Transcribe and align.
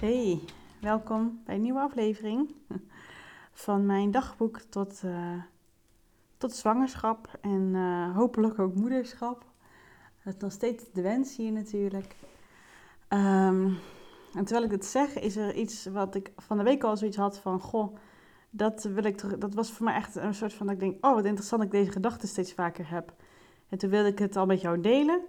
Hey, 0.00 0.40
welkom 0.80 1.40
bij 1.44 1.54
een 1.54 1.60
nieuwe 1.60 1.80
aflevering 1.80 2.54
van 3.64 3.86
mijn 3.86 4.10
dagboek 4.10 4.58
tot, 4.58 5.02
uh, 5.04 5.42
tot 6.36 6.52
zwangerschap 6.52 7.38
en 7.40 7.70
uh, 7.74 8.16
hopelijk 8.16 8.58
ook 8.58 8.74
moederschap. 8.74 9.44
Het 10.18 10.34
is 10.34 10.40
nog 10.40 10.52
steeds 10.52 10.84
de 10.92 11.00
wens 11.02 11.36
hier 11.36 11.52
natuurlijk. 11.52 12.16
Um, 13.08 13.78
en 14.34 14.44
terwijl 14.44 14.64
ik 14.64 14.70
het 14.70 14.84
zeg, 14.84 15.18
is 15.18 15.36
er 15.36 15.54
iets 15.54 15.86
wat 15.86 16.14
ik 16.14 16.32
van 16.36 16.56
de 16.56 16.64
week 16.64 16.84
al 16.84 16.96
zoiets 16.96 17.16
had 17.16 17.38
van, 17.38 17.60
goh, 17.60 17.96
dat, 18.50 18.82
wil 18.82 19.04
ik 19.04 19.40
dat 19.40 19.54
was 19.54 19.72
voor 19.72 19.84
mij 19.84 19.94
echt 19.94 20.16
een 20.16 20.34
soort 20.34 20.52
van, 20.52 20.66
dat 20.66 20.74
ik 20.74 20.80
denk, 20.80 21.06
oh 21.06 21.14
wat 21.14 21.24
interessant 21.24 21.62
dat 21.62 21.72
ik 21.72 21.78
deze 21.78 21.92
gedachten 21.92 22.28
steeds 22.28 22.52
vaker 22.52 22.90
heb. 22.90 23.12
En 23.68 23.78
toen 23.78 23.90
wilde 23.90 24.08
ik 24.08 24.18
het 24.18 24.36
al 24.36 24.46
met 24.46 24.60
jou 24.60 24.80
delen. 24.80 25.20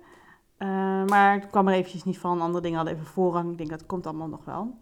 Uh, 0.59 0.67
maar 1.05 1.34
het 1.34 1.47
kwam 1.49 1.67
er 1.67 1.73
eventjes 1.73 2.03
niet 2.03 2.17
van. 2.17 2.41
Andere 2.41 2.61
dingen 2.61 2.77
hadden 2.77 2.95
even 2.95 3.07
voorrang. 3.07 3.52
Ik 3.52 3.57
denk 3.57 3.70
dat 3.70 3.85
komt 3.85 4.07
allemaal 4.07 4.27
nog 4.27 4.45
wel. 4.45 4.77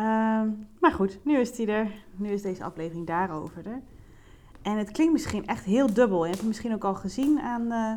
Uh, 0.00 0.42
maar 0.80 0.92
goed, 0.92 1.18
nu 1.24 1.38
is 1.38 1.52
die 1.52 1.66
er. 1.66 1.90
Nu 2.16 2.28
is 2.28 2.42
deze 2.42 2.64
aflevering 2.64 3.06
daarover 3.06 3.66
er. 3.66 3.80
En 4.62 4.76
het 4.78 4.90
klinkt 4.90 5.12
misschien 5.12 5.46
echt 5.46 5.64
heel 5.64 5.94
dubbel. 5.94 6.20
Je 6.20 6.26
hebt 6.26 6.38
het 6.38 6.48
misschien 6.48 6.74
ook 6.74 6.84
al 6.84 6.94
gezien 6.94 7.40
aan 7.40 7.62
uh, 7.62 7.92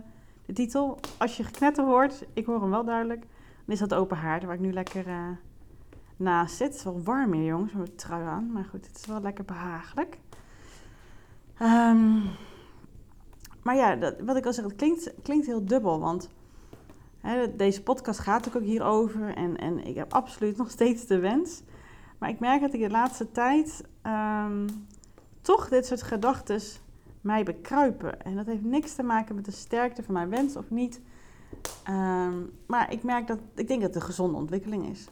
de 0.46 0.54
titel. 0.54 1.00
Als 1.18 1.38
je 1.38 1.44
geknetter 1.44 1.86
hoort, 1.86 2.26
ik 2.34 2.46
hoor 2.46 2.62
hem 2.62 2.70
wel 2.70 2.86
duidelijk. 2.86 3.22
Dan 3.66 3.74
is 3.76 3.80
dat 3.80 3.94
open 3.94 4.18
haard 4.18 4.44
waar 4.44 4.54
ik 4.54 4.60
nu 4.60 4.74
lekker 4.74 5.08
uh, 5.08 5.28
naast 6.18 6.56
zit. 6.56 6.68
Het 6.68 6.76
is 6.76 6.84
wel 6.84 7.02
warm 7.04 7.34
hier 7.34 7.46
jongens, 7.46 7.74
met 7.74 7.98
trui 7.98 8.26
aan. 8.26 8.52
Maar 8.52 8.66
goed, 8.66 8.88
het 8.88 8.98
is 8.98 9.06
wel 9.06 9.22
lekker 9.22 9.46
behagelijk. 9.46 10.18
Um, 11.62 12.24
maar 13.64 13.76
ja, 13.76 13.96
dat, 13.96 14.16
wat 14.26 14.36
ik 14.36 14.46
al 14.46 14.54
zeg, 14.54 14.66
het 14.66 14.76
klinkt, 14.76 15.14
klinkt 15.22 15.46
heel 15.46 15.66
dubbel. 15.66 16.00
Want 16.00 16.30
hè, 17.20 17.56
deze 17.56 17.84
podcast 17.84 18.20
gaat 18.20 18.56
ook 18.56 18.64
hierover. 18.64 19.36
En, 19.36 19.58
en 19.58 19.86
ik 19.86 19.96
heb 19.96 20.14
absoluut 20.14 20.58
nog 20.58 20.70
steeds 20.70 21.06
de 21.06 21.20
wens. 21.20 21.62
Maar 22.18 22.30
ik 22.30 22.40
merk 22.40 22.62
dat 22.62 22.74
ik 22.74 22.82
de 22.82 22.90
laatste 22.90 23.32
tijd 23.32 23.84
um, 24.04 24.66
toch 25.42 25.70
dit 25.70 25.86
soort 25.86 26.04
gedachten 26.04 26.62
mij 27.22 27.44
bekruipen. 27.44 28.24
En 28.24 28.36
dat 28.36 28.46
heeft 28.46 28.64
niks 28.64 28.96
te 28.96 29.04
maken 29.04 29.36
met 29.36 29.46
de 29.46 29.52
sterkte 29.52 30.04
van 30.04 30.14
mijn 30.14 30.30
wens 30.30 30.56
of 30.56 30.70
niet. 30.70 31.02
Um, 31.90 32.52
maar 32.66 32.92
ik 32.92 33.04
merk 33.04 33.28
dat, 33.28 33.40
ik 33.56 33.68
denk 33.68 33.82
dat 33.82 33.94
het 33.94 33.96
een 33.96 34.10
gezonde 34.10 34.38
ontwikkeling 34.38 34.90
is. 34.90 35.08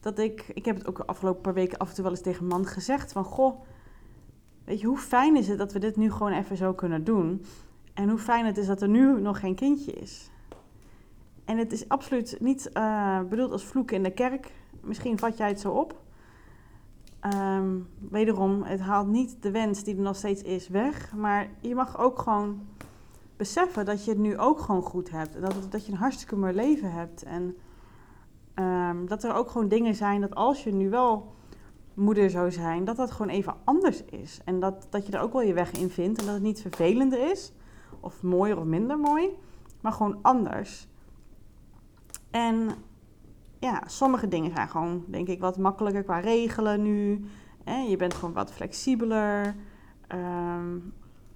Dat 0.00 0.18
ik, 0.18 0.44
ik 0.54 0.64
heb 0.64 0.76
het 0.76 0.86
ook 0.86 0.96
de 0.96 1.06
afgelopen 1.06 1.42
paar 1.42 1.54
weken 1.54 1.78
af 1.78 1.88
en 1.88 1.94
toe 1.94 2.02
wel 2.02 2.12
eens 2.12 2.22
tegen 2.22 2.46
man 2.46 2.66
gezegd 2.66 3.12
van, 3.12 3.24
goh, 3.24 3.60
Weet 4.66 4.80
je, 4.80 4.86
hoe 4.86 4.98
fijn 4.98 5.36
is 5.36 5.48
het 5.48 5.58
dat 5.58 5.72
we 5.72 5.78
dit 5.78 5.96
nu 5.96 6.12
gewoon 6.12 6.32
even 6.32 6.56
zo 6.56 6.72
kunnen 6.72 7.04
doen? 7.04 7.44
En 7.94 8.08
hoe 8.08 8.18
fijn 8.18 8.46
het 8.46 8.56
is 8.56 8.66
dat 8.66 8.82
er 8.82 8.88
nu 8.88 9.20
nog 9.20 9.40
geen 9.40 9.54
kindje 9.54 9.92
is. 9.92 10.30
En 11.44 11.58
het 11.58 11.72
is 11.72 11.88
absoluut 11.88 12.36
niet 12.40 12.70
uh, 12.74 13.20
bedoeld 13.20 13.52
als 13.52 13.64
vloeken 13.64 13.96
in 13.96 14.02
de 14.02 14.10
kerk. 14.10 14.52
Misschien 14.80 15.18
vat 15.18 15.36
jij 15.36 15.48
het 15.48 15.60
zo 15.60 15.70
op. 15.70 16.00
Um, 17.34 17.88
wederom, 18.10 18.62
het 18.62 18.80
haalt 18.80 19.08
niet 19.08 19.36
de 19.42 19.50
wens 19.50 19.84
die 19.84 19.96
er 19.96 20.02
nog 20.02 20.16
steeds 20.16 20.42
is 20.42 20.68
weg. 20.68 21.12
Maar 21.14 21.48
je 21.60 21.74
mag 21.74 21.98
ook 21.98 22.18
gewoon 22.18 22.60
beseffen 23.36 23.84
dat 23.84 24.04
je 24.04 24.10
het 24.10 24.20
nu 24.20 24.38
ook 24.38 24.60
gewoon 24.60 24.82
goed 24.82 25.10
hebt. 25.10 25.40
Dat, 25.40 25.66
dat 25.70 25.86
je 25.86 25.92
een 25.92 25.98
hartstikke 25.98 26.36
mooi 26.36 26.52
leven 26.52 26.92
hebt. 26.92 27.22
En 27.22 27.56
um, 28.54 29.06
dat 29.06 29.24
er 29.24 29.34
ook 29.34 29.50
gewoon 29.50 29.68
dingen 29.68 29.94
zijn 29.94 30.20
dat 30.20 30.34
als 30.34 30.64
je 30.64 30.72
nu 30.72 30.90
wel 30.90 31.34
moeder 31.96 32.30
zou 32.30 32.50
zijn, 32.50 32.84
dat 32.84 32.96
dat 32.96 33.10
gewoon 33.10 33.28
even 33.28 33.54
anders 33.64 34.04
is. 34.04 34.40
En 34.44 34.60
dat, 34.60 34.86
dat 34.90 35.06
je 35.06 35.12
er 35.12 35.20
ook 35.20 35.32
wel 35.32 35.42
je 35.42 35.54
weg 35.54 35.72
in 35.72 35.90
vindt. 35.90 36.18
En 36.18 36.24
dat 36.24 36.34
het 36.34 36.42
niet 36.42 36.60
vervelender 36.60 37.30
is, 37.30 37.52
of 38.00 38.22
mooier 38.22 38.58
of 38.58 38.64
minder 38.64 38.98
mooi, 38.98 39.28
maar 39.80 39.92
gewoon 39.92 40.18
anders. 40.22 40.88
En 42.30 42.70
ja, 43.58 43.82
sommige 43.86 44.28
dingen 44.28 44.50
zijn 44.54 44.68
gewoon, 44.68 45.04
denk 45.06 45.28
ik, 45.28 45.40
wat 45.40 45.58
makkelijker 45.58 46.02
qua 46.02 46.18
regelen 46.18 46.82
nu. 46.82 47.24
je 47.88 47.96
bent 47.96 48.14
gewoon 48.14 48.34
wat 48.34 48.52
flexibeler. 48.52 49.54
Um, 50.14 50.92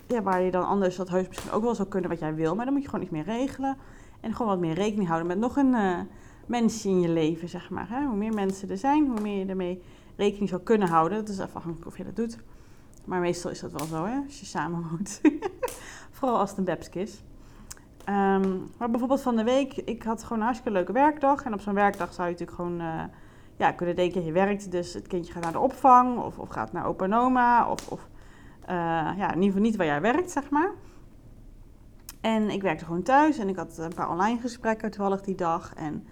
ja, 0.06 0.22
waar 0.22 0.42
je 0.42 0.50
dan 0.50 0.66
anders 0.66 0.96
dat 0.96 1.08
heus 1.08 1.28
misschien 1.28 1.50
ook 1.50 1.62
wel 1.62 1.74
zou 1.74 1.88
kunnen 1.88 2.10
wat 2.10 2.18
jij 2.18 2.34
wil. 2.34 2.54
Maar 2.54 2.64
dan 2.64 2.74
moet 2.74 2.82
je 2.82 2.88
gewoon 2.88 3.04
iets 3.04 3.14
meer 3.14 3.24
regelen. 3.24 3.76
En 4.20 4.34
gewoon 4.34 4.52
wat 4.52 4.60
meer 4.60 4.74
rekening 4.74 5.08
houden 5.08 5.28
met 5.28 5.38
nog 5.38 5.56
een 5.56 5.72
uh, 5.72 5.98
mensje 6.46 6.88
in 6.88 7.00
je 7.00 7.08
leven, 7.08 7.48
zeg 7.48 7.70
maar. 7.70 7.88
Hè? 7.88 8.04
Hoe 8.04 8.16
meer 8.16 8.34
mensen 8.34 8.70
er 8.70 8.78
zijn, 8.78 9.06
hoe 9.06 9.20
meer 9.20 9.38
je 9.38 9.46
ermee 9.46 9.82
rekening 10.20 10.48
zou 10.48 10.62
kunnen 10.62 10.88
houden. 10.88 11.18
Dat 11.18 11.28
is 11.28 11.40
afhankelijk 11.40 11.86
of 11.86 11.96
je 11.96 12.04
dat 12.04 12.16
doet. 12.16 12.38
Maar 13.04 13.20
meestal 13.20 13.50
is 13.50 13.60
dat 13.60 13.72
wel 13.72 13.86
zo, 13.86 14.04
hè, 14.04 14.20
als 14.26 14.40
je 14.40 14.46
samen 14.46 14.88
woont. 14.90 15.20
Vooral 16.16 16.38
als 16.38 16.48
het 16.48 16.58
een 16.58 16.64
Bebsk 16.64 16.94
is. 16.94 17.22
Um, 18.08 18.70
maar 18.78 18.90
bijvoorbeeld 18.90 19.22
van 19.22 19.36
de 19.36 19.44
week, 19.44 19.76
ik 19.76 20.02
had 20.02 20.22
gewoon 20.22 20.38
een 20.38 20.44
hartstikke 20.44 20.76
leuke 20.76 20.92
werkdag. 20.92 21.44
En 21.44 21.54
op 21.54 21.60
zo'n 21.60 21.74
werkdag 21.74 22.12
zou 22.12 22.28
je 22.28 22.32
natuurlijk 22.32 22.58
gewoon 22.58 22.80
uh, 22.80 23.02
ja, 23.56 23.72
kunnen 23.72 23.96
denken 23.96 24.24
je 24.24 24.32
werkt. 24.32 24.70
Dus 24.70 24.94
het 24.94 25.06
kindje 25.06 25.32
gaat 25.32 25.42
naar 25.42 25.52
de 25.52 25.58
opvang 25.58 26.18
of, 26.18 26.38
of 26.38 26.48
gaat 26.48 26.72
naar 26.72 26.86
opa 26.86 27.04
en 27.04 27.14
oma. 27.14 27.70
Of, 27.70 27.88
of 27.88 28.08
uh, 28.62 28.68
ja, 29.16 29.28
in 29.28 29.34
ieder 29.34 29.46
geval 29.46 29.60
niet 29.60 29.76
waar 29.76 29.86
jij 29.86 30.00
werkt, 30.00 30.30
zeg 30.30 30.50
maar. 30.50 30.70
En 32.20 32.50
ik 32.50 32.62
werkte 32.62 32.84
gewoon 32.84 33.02
thuis 33.02 33.38
en 33.38 33.48
ik 33.48 33.56
had 33.56 33.78
een 33.78 33.94
paar 33.94 34.10
online 34.10 34.40
gesprekken 34.40 34.90
toevallig 34.90 35.20
die 35.20 35.34
dag. 35.34 35.74
En 35.74 36.06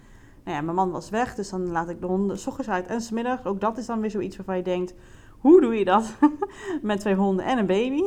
nou 0.49 0.61
ja, 0.61 0.67
mijn 0.67 0.77
man 0.77 0.91
was 0.91 1.09
weg, 1.09 1.35
dus 1.35 1.49
dan 1.49 1.71
laat 1.71 1.89
ik 1.89 2.01
de 2.01 2.07
honden 2.07 2.39
s 2.39 2.47
ochtends 2.47 2.69
uit 2.69 2.87
en 2.87 3.01
smiddag. 3.01 3.45
Ook 3.45 3.61
dat 3.61 3.77
is 3.77 3.85
dan 3.85 3.99
weer 4.01 4.11
zoiets 4.11 4.35
waarvan 4.35 4.57
je 4.57 4.63
denkt, 4.63 4.93
hoe 5.39 5.61
doe 5.61 5.75
je 5.75 5.85
dat 5.85 6.13
met 6.81 6.99
twee 6.99 7.15
honden 7.15 7.45
en 7.45 7.57
een 7.57 7.65
baby? 7.65 8.03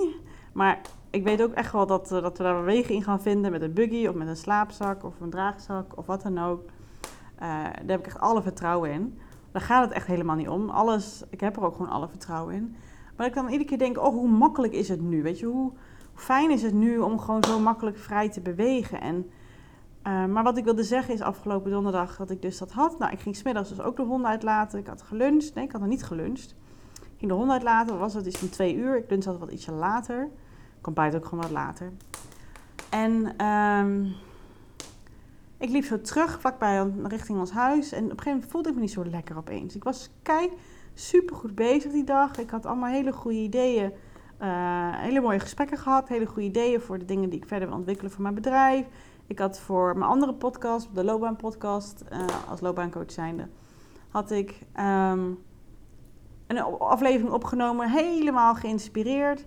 Maar 0.53 0.81
ik 1.11 1.25
weet 1.25 1.43
ook 1.43 1.53
echt 1.53 1.73
wel 1.73 1.87
dat, 1.87 2.13
eh, 2.13 2.23
dat 2.23 2.39
we 2.39 2.45
daar 2.45 2.65
wegen 2.65 2.95
in 2.95 3.03
gaan 3.03 3.21
vinden 3.21 3.51
met 3.51 3.63
een 3.63 3.73
buggy 3.73 4.07
of 4.07 4.15
met 4.15 4.29
een 4.29 4.37
slaapzak 4.37 5.05
of 5.05 5.21
een 5.21 5.31
draagzak 5.31 5.99
of 5.99 6.07
wat 6.07 6.23
dan 6.23 6.39
ook. 6.39 6.63
Uh, 6.63 7.65
daar 7.65 7.83
heb 7.87 7.99
ik 7.99 8.07
echt 8.07 8.21
alle 8.21 8.43
vertrouwen 8.43 8.91
in. 8.91 9.19
Daar 9.53 9.63
gaat 9.63 9.85
het 9.85 9.93
echt 9.93 10.07
helemaal 10.07 10.37
niet 10.37 10.49
om. 10.49 10.71
Alles, 10.71 11.25
ik 11.31 11.41
heb 11.41 11.57
er 11.57 11.65
ook 11.65 11.77
gewoon 11.77 11.93
alle 11.93 12.09
vertrouwen 12.09 12.55
in. 12.55 12.77
Maar 13.17 13.27
ik 13.27 13.35
dan 13.35 13.49
iedere 13.49 13.65
keer 13.65 13.79
denk, 13.79 13.99
oh, 13.99 14.15
hoe 14.15 14.29
makkelijk 14.29 14.73
is 14.73 14.89
het 14.89 15.01
nu? 15.01 15.23
Weet 15.23 15.39
je, 15.39 15.47
hoe 15.47 15.73
fijn 16.15 16.51
is 16.51 16.63
het 16.63 16.75
nu 16.75 16.99
om 16.99 17.19
gewoon 17.19 17.45
zo 17.45 17.59
makkelijk 17.61 17.99
vrij 17.99 18.29
te 18.29 18.41
bewegen? 18.41 19.01
En 19.01 19.31
uh, 20.07 20.25
maar 20.25 20.43
wat 20.43 20.57
ik 20.57 20.65
wilde 20.65 20.85
zeggen 20.85 21.15
is 21.15 21.21
afgelopen 21.21 21.71
donderdag 21.71 22.17
dat 22.17 22.31
ik 22.31 22.43
dus 22.43 22.59
dat 22.59 22.73
had. 22.73 22.99
Nou, 22.99 23.13
ik 23.13 23.21
ging 23.21 23.37
smiddags 23.37 23.69
dus 23.69 23.81
ook 23.81 23.97
de 23.97 24.03
honden 24.03 24.31
uitlaten. 24.31 24.79
Ik 24.79 24.87
had 24.87 25.03
geluncht. 25.03 25.55
Nee, 25.55 25.65
ik 25.65 25.73
had 25.73 25.81
nog 25.81 25.91
niet 25.91 26.05
geluncht. 26.05 26.55
Ik 26.93 27.19
ging 27.19 27.31
de 27.31 27.37
honden 27.37 27.53
uitlaten. 27.55 27.99
Was 27.99 28.15
het 28.15 28.25
dus 28.25 28.43
om 28.43 28.51
twee 28.51 28.75
uur. 28.75 28.97
Ik 28.97 29.11
lunch 29.11 29.27
altijd 29.27 29.45
wat 29.45 29.53
ietsje 29.53 29.73
later. 29.73 30.29
Ik 30.79 30.87
ontbijt 30.87 31.15
ook 31.15 31.25
gewoon 31.25 31.45
wat 31.45 31.53
later. 31.53 31.93
En 32.91 33.47
um, 33.47 34.15
ik 35.59 35.69
liep 35.69 35.85
zo 35.85 36.01
terug 36.01 36.41
vlakbij 36.41 36.93
richting 37.03 37.39
ons 37.39 37.51
huis. 37.51 37.93
En 37.93 38.05
op 38.05 38.11
een 38.11 38.19
gegeven 38.19 38.33
moment 38.33 38.51
voelde 38.51 38.69
ik 38.69 38.75
me 38.75 38.81
niet 38.81 38.93
zo 38.93 39.05
lekker 39.05 39.37
opeens. 39.37 39.77
Ik 39.77 39.85
was 39.85 40.11
kei 40.23 40.51
super 40.95 41.37
goed 41.37 41.55
bezig 41.55 41.93
die 41.93 42.05
dag. 42.05 42.39
Ik 42.39 42.51
had 42.51 42.67
allemaal 42.67 42.91
hele 42.91 43.13
goede 43.13 43.39
ideeën. 43.39 43.93
Uh, 44.41 44.49
hele 44.97 45.21
mooie 45.21 45.41
gesprekken 45.41 45.79
gehad. 45.79 46.09
Hele 46.09 46.27
goede 46.27 46.49
ideeën 46.49 46.81
voor 46.81 46.99
de 46.99 47.05
dingen 47.05 47.29
die 47.29 47.39
ik 47.39 47.47
verder 47.47 47.69
wil 47.69 47.77
ontwikkelen 47.77 48.11
voor 48.11 48.23
mijn 48.23 48.35
bedrijf 48.35 48.87
ik 49.27 49.39
had 49.39 49.61
voor 49.61 49.99
mijn 49.99 50.11
andere 50.11 50.35
podcast, 50.35 50.95
de 50.95 51.05
loopbaanpodcast, 51.05 52.05
uh, 52.13 52.25
als 52.49 52.61
loopbaancoach 52.61 53.13
zijnde, 53.13 53.49
had 54.09 54.31
ik 54.31 54.67
um, 54.81 55.39
een 56.47 56.63
aflevering 56.79 57.31
opgenomen, 57.31 57.91
helemaal 57.91 58.55
geïnspireerd. 58.55 59.47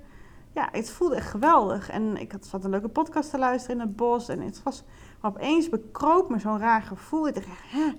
Ja, 0.51 0.69
het 0.71 0.89
voelde 0.89 1.15
echt 1.15 1.29
geweldig. 1.29 1.89
En 1.89 2.17
ik 2.17 2.31
had, 2.31 2.45
zat 2.45 2.63
een 2.63 2.69
leuke 2.69 2.87
podcast 2.87 3.29
te 3.29 3.37
luisteren 3.37 3.75
in 3.75 3.81
het 3.81 3.95
bos. 3.95 4.27
En 4.27 4.41
het 4.41 4.63
was, 4.63 4.83
opeens 5.21 5.69
bekroop 5.69 6.29
me 6.29 6.39
zo'n 6.39 6.59
raar 6.59 6.81
gevoel. 6.81 7.27
Ik 7.27 7.33
dacht, 7.35 7.47
hè, 7.47 7.91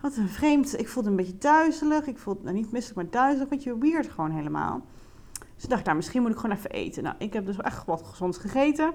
wat 0.00 0.16
een 0.16 0.28
vreemd. 0.28 0.78
Ik 0.78 0.88
voelde 0.88 1.08
een 1.10 1.16
beetje 1.16 1.38
duizelig. 1.38 2.06
Ik 2.06 2.18
voelde, 2.18 2.42
nou 2.42 2.54
niet 2.54 2.72
misselijk, 2.72 3.02
maar 3.02 3.22
duizelig. 3.22 3.50
Een 3.50 3.56
beetje 3.56 3.78
weird 3.78 4.08
gewoon 4.08 4.30
helemaal. 4.30 4.80
Dus 5.54 5.64
ik 5.64 5.70
dacht, 5.70 5.84
nou, 5.84 5.96
misschien 5.96 6.22
moet 6.22 6.30
ik 6.30 6.36
gewoon 6.36 6.56
even 6.56 6.70
eten. 6.70 7.02
Nou, 7.02 7.14
ik 7.18 7.32
heb 7.32 7.46
dus 7.46 7.56
echt 7.56 7.86
wat 7.86 8.02
gezonds 8.02 8.38
gegeten. 8.38 8.92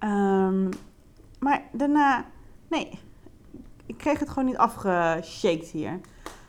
Um, 0.00 0.68
maar 1.38 1.62
daarna, 1.72 2.24
nee, 2.68 2.98
ik 3.86 3.96
kreeg 3.96 4.18
het 4.18 4.28
gewoon 4.28 4.44
niet 4.44 4.56
afgeshaked 4.56 5.66
hier. 5.66 6.00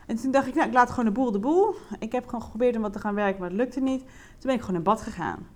En 0.06 0.16
toen 0.16 0.30
dacht 0.30 0.46
ik, 0.46 0.54
nou, 0.54 0.66
ik 0.66 0.74
laat 0.74 0.90
gewoon 0.90 1.04
de 1.04 1.10
boel 1.10 1.30
de 1.30 1.38
boel. 1.38 1.74
Ik 1.98 2.12
heb 2.12 2.24
gewoon 2.24 2.42
geprobeerd 2.42 2.76
om 2.76 2.82
wat 2.82 2.92
te 2.92 2.98
gaan 2.98 3.14
werken, 3.14 3.40
maar 3.40 3.48
het 3.48 3.58
lukte 3.58 3.80
niet. 3.80 4.00
Toen 4.00 4.40
ben 4.42 4.54
ik 4.54 4.60
gewoon 4.60 4.76
in 4.76 4.82
bad 4.82 5.00
gegaan. 5.00 5.46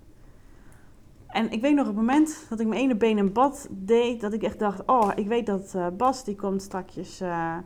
En 1.27 1.51
ik 1.51 1.61
weet 1.61 1.75
nog 1.75 1.87
het 1.87 1.95
moment 1.95 2.45
dat 2.49 2.59
ik 2.59 2.67
mijn 2.67 2.81
ene 2.81 2.95
been 2.95 3.17
in 3.17 3.33
bad 3.33 3.67
deed, 3.69 4.21
dat 4.21 4.33
ik 4.33 4.43
echt 4.43 4.59
dacht, 4.59 4.85
oh, 4.85 5.11
ik 5.15 5.27
weet 5.27 5.45
dat 5.45 5.73
uh, 5.75 5.87
Bas, 5.97 6.23
die 6.23 6.35
komt 6.35 6.61
straks, 6.61 7.21
uh, 7.21 7.57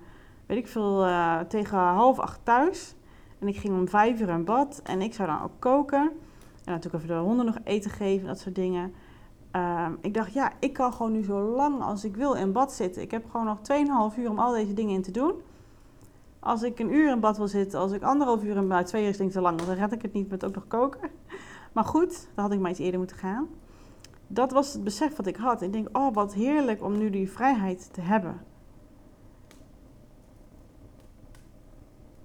weet 0.45 0.57
ik 0.57 0.67
veel, 0.67 1.07
uh, 1.07 1.39
tegen 1.39 1.77
half 1.77 2.19
acht 2.19 2.39
thuis. 2.43 2.95
En 3.39 3.47
ik 3.47 3.57
ging 3.57 3.73
om 3.73 3.87
vijf 3.87 4.19
uur 4.19 4.29
in 4.29 4.45
bad 4.45 4.81
en 4.83 5.01
ik 5.01 5.13
zou 5.13 5.29
dan 5.29 5.41
ook 5.41 5.59
koken. 5.59 6.11
En 6.63 6.71
natuurlijk 6.71 7.03
even 7.03 7.15
de 7.15 7.21
honden 7.21 7.45
nog 7.45 7.57
eten 7.63 7.91
geven, 7.91 8.27
dat 8.27 8.39
soort 8.39 8.55
dingen. 8.55 8.93
Uh, 9.55 9.87
ik 10.01 10.13
dacht, 10.13 10.33
ja, 10.33 10.51
ik 10.59 10.73
kan 10.73 10.93
gewoon 10.93 11.11
nu 11.11 11.23
zo 11.23 11.39
lang 11.39 11.81
als 11.81 12.03
ik 12.03 12.15
wil 12.15 12.33
in 12.33 12.51
bad 12.51 12.73
zitten. 12.73 13.01
Ik 13.01 13.11
heb 13.11 13.29
gewoon 13.29 13.45
nog 13.45 13.57
2,5 14.13 14.19
uur 14.19 14.29
om 14.29 14.39
al 14.39 14.51
deze 14.51 14.73
dingen 14.73 14.95
in 14.95 15.01
te 15.01 15.11
doen. 15.11 15.33
Als 16.39 16.63
ik 16.63 16.79
een 16.79 16.93
uur 16.93 17.11
in 17.11 17.19
bad 17.19 17.37
wil 17.37 17.47
zitten, 17.47 17.79
als 17.79 17.91
ik 17.91 18.03
anderhalf 18.03 18.43
uur 18.43 18.55
in 18.55 18.67
bad, 18.67 18.87
twee 18.87 19.03
uur 19.03 19.09
is 19.09 19.17
denk 19.17 19.29
ik 19.29 19.35
te 19.35 19.41
lang, 19.41 19.61
dan 19.61 19.75
red 19.75 19.91
ik 19.91 20.01
het 20.01 20.13
niet 20.13 20.29
met 20.29 20.45
ook 20.45 20.55
nog 20.55 20.67
koken. 20.67 21.09
Maar 21.73 21.83
goed, 21.83 22.27
dan 22.35 22.43
had 22.43 22.53
ik 22.53 22.59
maar 22.59 22.71
iets 22.71 22.79
eerder 22.79 22.99
moeten 22.99 23.17
gaan. 23.17 23.47
Dat 24.27 24.51
was 24.51 24.73
het 24.73 24.83
besef 24.83 25.15
wat 25.15 25.27
ik 25.27 25.35
had. 25.35 25.61
Ik 25.61 25.73
denk, 25.73 25.97
oh 25.97 26.13
wat 26.13 26.33
heerlijk 26.33 26.83
om 26.83 26.97
nu 26.97 27.09
die 27.09 27.31
vrijheid 27.31 27.93
te 27.93 28.01
hebben. 28.01 28.41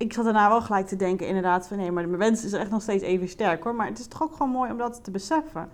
ik 0.01 0.13
zat 0.13 0.25
daarna 0.25 0.49
wel 0.49 0.61
gelijk 0.61 0.87
te 0.87 0.97
denken, 0.97 1.27
inderdaad, 1.27 1.69
van 1.69 1.77
nee, 1.77 1.91
maar 1.91 2.07
mijn 2.07 2.19
wens 2.19 2.45
is 2.45 2.53
echt 2.53 2.71
nog 2.71 2.83
steeds 2.83 3.03
even 3.03 3.29
sterk 3.29 3.63
hoor. 3.63 3.75
Maar 3.75 3.87
het 3.87 3.99
is 3.99 4.07
toch 4.07 4.23
ook 4.23 4.33
gewoon 4.33 4.51
mooi 4.51 4.71
om 4.71 4.79
dat 4.79 5.05
te 5.05 5.11
beseffen. 5.11 5.69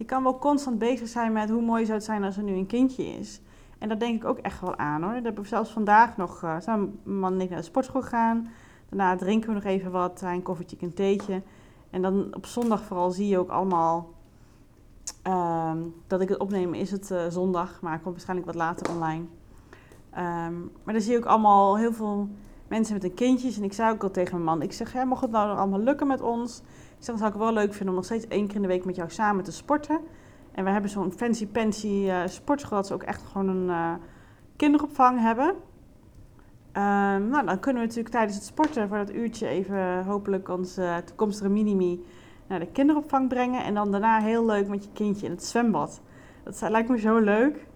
Je 0.00 0.06
kan 0.06 0.22
wel 0.22 0.38
constant 0.38 0.78
bezig 0.78 1.08
zijn 1.08 1.32
met 1.32 1.50
hoe 1.50 1.62
mooi 1.62 1.84
zou 1.84 1.96
het 1.96 2.06
zijn 2.06 2.24
als 2.24 2.36
er 2.36 2.42
nu 2.42 2.52
een 2.52 2.66
kindje 2.66 3.04
is. 3.04 3.40
En 3.78 3.88
daar 3.88 3.98
denk 3.98 4.22
ik 4.22 4.28
ook 4.28 4.38
echt 4.38 4.60
wel 4.60 4.76
aan 4.76 5.02
hoor. 5.02 5.22
Dat 5.22 5.34
we 5.34 5.44
zelfs 5.44 5.70
vandaag 5.70 6.16
nog, 6.16 6.42
uh, 6.42 6.60
zijn 6.60 6.98
mijn 7.02 7.18
man 7.18 7.32
en 7.32 7.40
ik 7.40 7.48
naar 7.48 7.58
de 7.58 7.64
sportschool 7.64 8.02
gegaan. 8.02 8.48
Daarna 8.88 9.16
drinken 9.16 9.48
we 9.48 9.54
nog 9.54 9.64
even 9.64 9.90
wat, 9.90 10.22
een 10.22 10.42
koffietje, 10.42 10.76
een 10.80 10.94
theetje. 10.94 11.42
En 11.90 12.02
dan 12.02 12.34
op 12.34 12.46
zondag 12.46 12.82
vooral 12.82 13.10
zie 13.10 13.28
je 13.28 13.38
ook 13.38 13.48
allemaal 13.48 14.10
uh, 15.26 15.72
dat 16.06 16.20
ik 16.20 16.28
het 16.28 16.38
opnemen 16.38 16.78
is 16.78 16.90
het 16.90 17.10
uh, 17.10 17.26
zondag, 17.28 17.80
maar 17.80 18.00
komt 18.00 18.14
waarschijnlijk 18.14 18.46
wat 18.46 18.56
later 18.56 18.94
online. 18.94 19.24
Um, 20.16 20.72
maar 20.84 20.94
dan 20.94 21.00
zie 21.02 21.12
je 21.12 21.18
ook 21.18 21.24
allemaal 21.24 21.76
heel 21.76 21.92
veel 21.92 22.28
mensen 22.68 22.94
met 22.94 23.04
een 23.04 23.14
kindjes. 23.14 23.56
En 23.56 23.64
ik 23.64 23.72
zei 23.72 23.92
ook 23.92 24.02
al 24.02 24.10
tegen 24.10 24.32
mijn 24.32 24.44
man, 24.44 24.62
ik 24.62 24.72
zeg, 24.72 24.92
ja, 24.92 25.04
mocht 25.04 25.22
het 25.22 25.30
nou 25.30 25.56
allemaal 25.56 25.80
lukken 25.80 26.06
met 26.06 26.20
ons? 26.20 26.62
Ik 27.00 27.06
zeg, 27.06 27.14
dan 27.14 27.18
zou 27.18 27.30
ik 27.30 27.46
wel 27.46 27.52
leuk 27.52 27.72
vinden 27.72 27.88
om 27.88 27.94
nog 27.94 28.04
steeds 28.04 28.28
één 28.28 28.46
keer 28.46 28.56
in 28.56 28.62
de 28.62 28.68
week 28.68 28.84
met 28.84 28.96
jou 28.96 29.10
samen 29.10 29.44
te 29.44 29.52
sporten. 29.52 30.00
En 30.52 30.64
we 30.64 30.70
hebben 30.70 30.90
zo'n 30.90 31.12
fancy 31.12 31.46
pansy 31.46 31.86
uh, 31.86 32.26
sportschool, 32.26 32.76
dat 32.76 32.86
ze 32.86 32.94
ook 32.94 33.02
echt 33.02 33.22
gewoon 33.22 33.48
een 33.48 33.68
uh, 33.68 33.92
kinderopvang 34.56 35.20
hebben. 35.20 35.46
Um, 35.46 37.28
nou, 37.28 37.46
dan 37.46 37.60
kunnen 37.60 37.82
we 37.82 37.88
natuurlijk 37.88 38.14
tijdens 38.14 38.34
het 38.34 38.44
sporten 38.44 38.88
voor 38.88 38.96
dat 38.96 39.14
uurtje 39.14 39.46
even 39.46 40.04
hopelijk 40.04 40.48
onze 40.48 41.02
toekomstige 41.04 41.48
minimi 41.48 42.04
naar 42.46 42.58
de 42.58 42.66
kinderopvang 42.66 43.28
brengen. 43.28 43.64
En 43.64 43.74
dan 43.74 43.90
daarna 43.90 44.20
heel 44.20 44.46
leuk 44.46 44.68
met 44.68 44.84
je 44.84 44.90
kindje 44.92 45.26
in 45.26 45.32
het 45.32 45.44
zwembad. 45.44 46.00
Dat 46.44 46.60
lijkt 46.68 46.88
me 46.88 46.98
zo 46.98 47.18
leuk. 47.18 47.66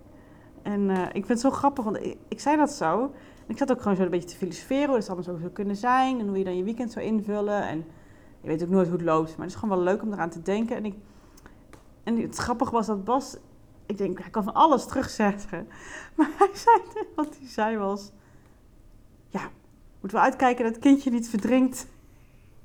En 0.62 0.80
uh, 0.80 1.02
ik 1.02 1.12
vind 1.12 1.28
het 1.28 1.40
zo 1.40 1.50
grappig, 1.50 1.84
want 1.84 1.98
ik, 2.28 2.40
zei 2.40 2.56
dat 2.56 2.72
zo. 2.72 3.02
En 3.46 3.50
ik 3.50 3.58
zat 3.58 3.70
ook 3.70 3.80
gewoon 3.80 3.96
zo 3.96 4.02
een 4.02 4.10
beetje 4.10 4.28
te 4.28 4.36
filosoferen 4.36 4.86
hoe 4.86 4.96
het 4.96 5.06
allemaal 5.06 5.24
zo 5.24 5.36
zou 5.36 5.50
kunnen 5.50 5.76
zijn. 5.76 6.20
En 6.20 6.28
hoe 6.28 6.38
je 6.38 6.44
dan 6.44 6.56
je 6.56 6.64
weekend 6.64 6.92
zou 6.92 7.04
invullen. 7.04 7.68
En 7.68 7.84
je 8.44 8.50
weet 8.50 8.62
ook 8.62 8.68
nooit 8.68 8.88
hoe 8.88 8.96
het 8.96 9.06
loopt. 9.06 9.28
Maar 9.28 9.46
het 9.46 9.54
is 9.54 9.60
gewoon 9.60 9.76
wel 9.76 9.84
leuk 9.84 10.02
om 10.02 10.12
eraan 10.12 10.30
te 10.30 10.42
denken. 10.42 10.76
En, 10.76 10.84
ik, 10.84 10.94
en 12.02 12.20
het 12.20 12.36
grappige 12.36 12.72
was 12.72 12.86
dat 12.86 13.04
Bas... 13.04 13.36
Ik 13.86 13.98
denk, 13.98 14.18
hij 14.18 14.30
kan 14.30 14.44
van 14.44 14.54
alles 14.54 14.86
terugzetten. 14.86 15.68
Maar 16.16 16.30
hij 16.38 16.50
zei, 16.52 16.76
wat 17.14 17.36
hij 17.38 17.48
zei 17.48 17.76
was... 17.76 18.12
Ja, 19.28 19.50
moeten 20.00 20.18
we 20.18 20.24
uitkijken 20.24 20.64
dat 20.64 20.74
het 20.74 20.82
kindje 20.82 21.10
niet 21.10 21.28
verdrinkt. 21.28 21.86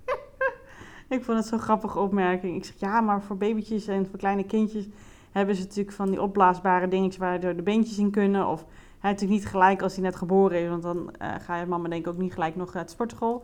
ik 1.09 1.23
vond 1.23 1.37
het 1.37 1.47
zo'n 1.47 1.59
grappige 1.59 1.99
opmerking. 1.99 2.55
Ik 2.55 2.65
zeg, 2.65 2.75
ja, 2.77 3.01
maar 3.01 3.21
voor 3.21 3.37
babytjes 3.37 3.87
en 3.87 4.07
voor 4.07 4.19
kleine 4.19 4.45
kindjes 4.45 4.87
hebben 5.31 5.55
ze 5.55 5.61
natuurlijk 5.61 5.95
van 5.95 6.09
die 6.09 6.21
opblaasbare 6.21 6.87
dingetjes 6.87 7.17
waar 7.17 7.39
de 7.39 7.63
beentjes 7.63 7.97
in 7.97 8.11
kunnen. 8.11 8.47
Of 8.47 8.65
hij 8.99 9.11
natuurlijk 9.11 9.39
niet 9.39 9.49
gelijk 9.49 9.81
als 9.81 9.93
hij 9.93 10.03
net 10.03 10.15
geboren 10.15 10.61
is, 10.61 10.69
want 10.69 10.83
dan 10.83 11.13
uh, 11.21 11.35
ga 11.39 11.57
je 11.57 11.65
mama 11.65 11.89
denk 11.89 12.05
ik 12.05 12.11
ook 12.11 12.19
niet 12.19 12.33
gelijk 12.33 12.55
nog 12.55 12.73
naar 12.73 12.81
het 12.81 12.91
sportschool. 12.91 13.43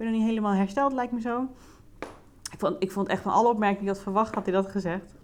Ben 0.00 0.08
nog 0.08 0.18
niet 0.18 0.28
helemaal 0.28 0.52
hersteld, 0.52 0.92
lijkt 0.92 1.12
me 1.12 1.20
zo. 1.20 1.46
Ik 2.52 2.58
vond, 2.58 2.76
ik 2.78 2.90
vond 2.90 3.08
echt 3.08 3.22
van 3.22 3.32
alle 3.32 3.48
opmerkingen 3.48 3.92
had 3.92 4.02
verwacht, 4.02 4.34
had 4.34 4.44
hij 4.44 4.54
dat 4.54 4.70
gezegd. 4.70 5.14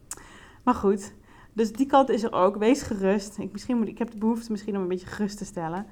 Maar 0.62 0.74
goed, 0.74 1.14
dus 1.52 1.72
die 1.72 1.86
kant 1.86 2.08
is 2.08 2.22
er 2.22 2.32
ook. 2.32 2.56
Wees 2.56 2.82
gerust. 2.82 3.38
Ik, 3.38 3.52
misschien 3.52 3.76
moet, 3.76 3.88
ik 3.88 3.98
heb 3.98 4.10
de 4.10 4.18
behoefte 4.18 4.50
misschien 4.50 4.76
om 4.76 4.82
een 4.82 4.88
beetje 4.88 5.06
gerust 5.06 5.38
te 5.38 5.44
stellen. 5.44 5.86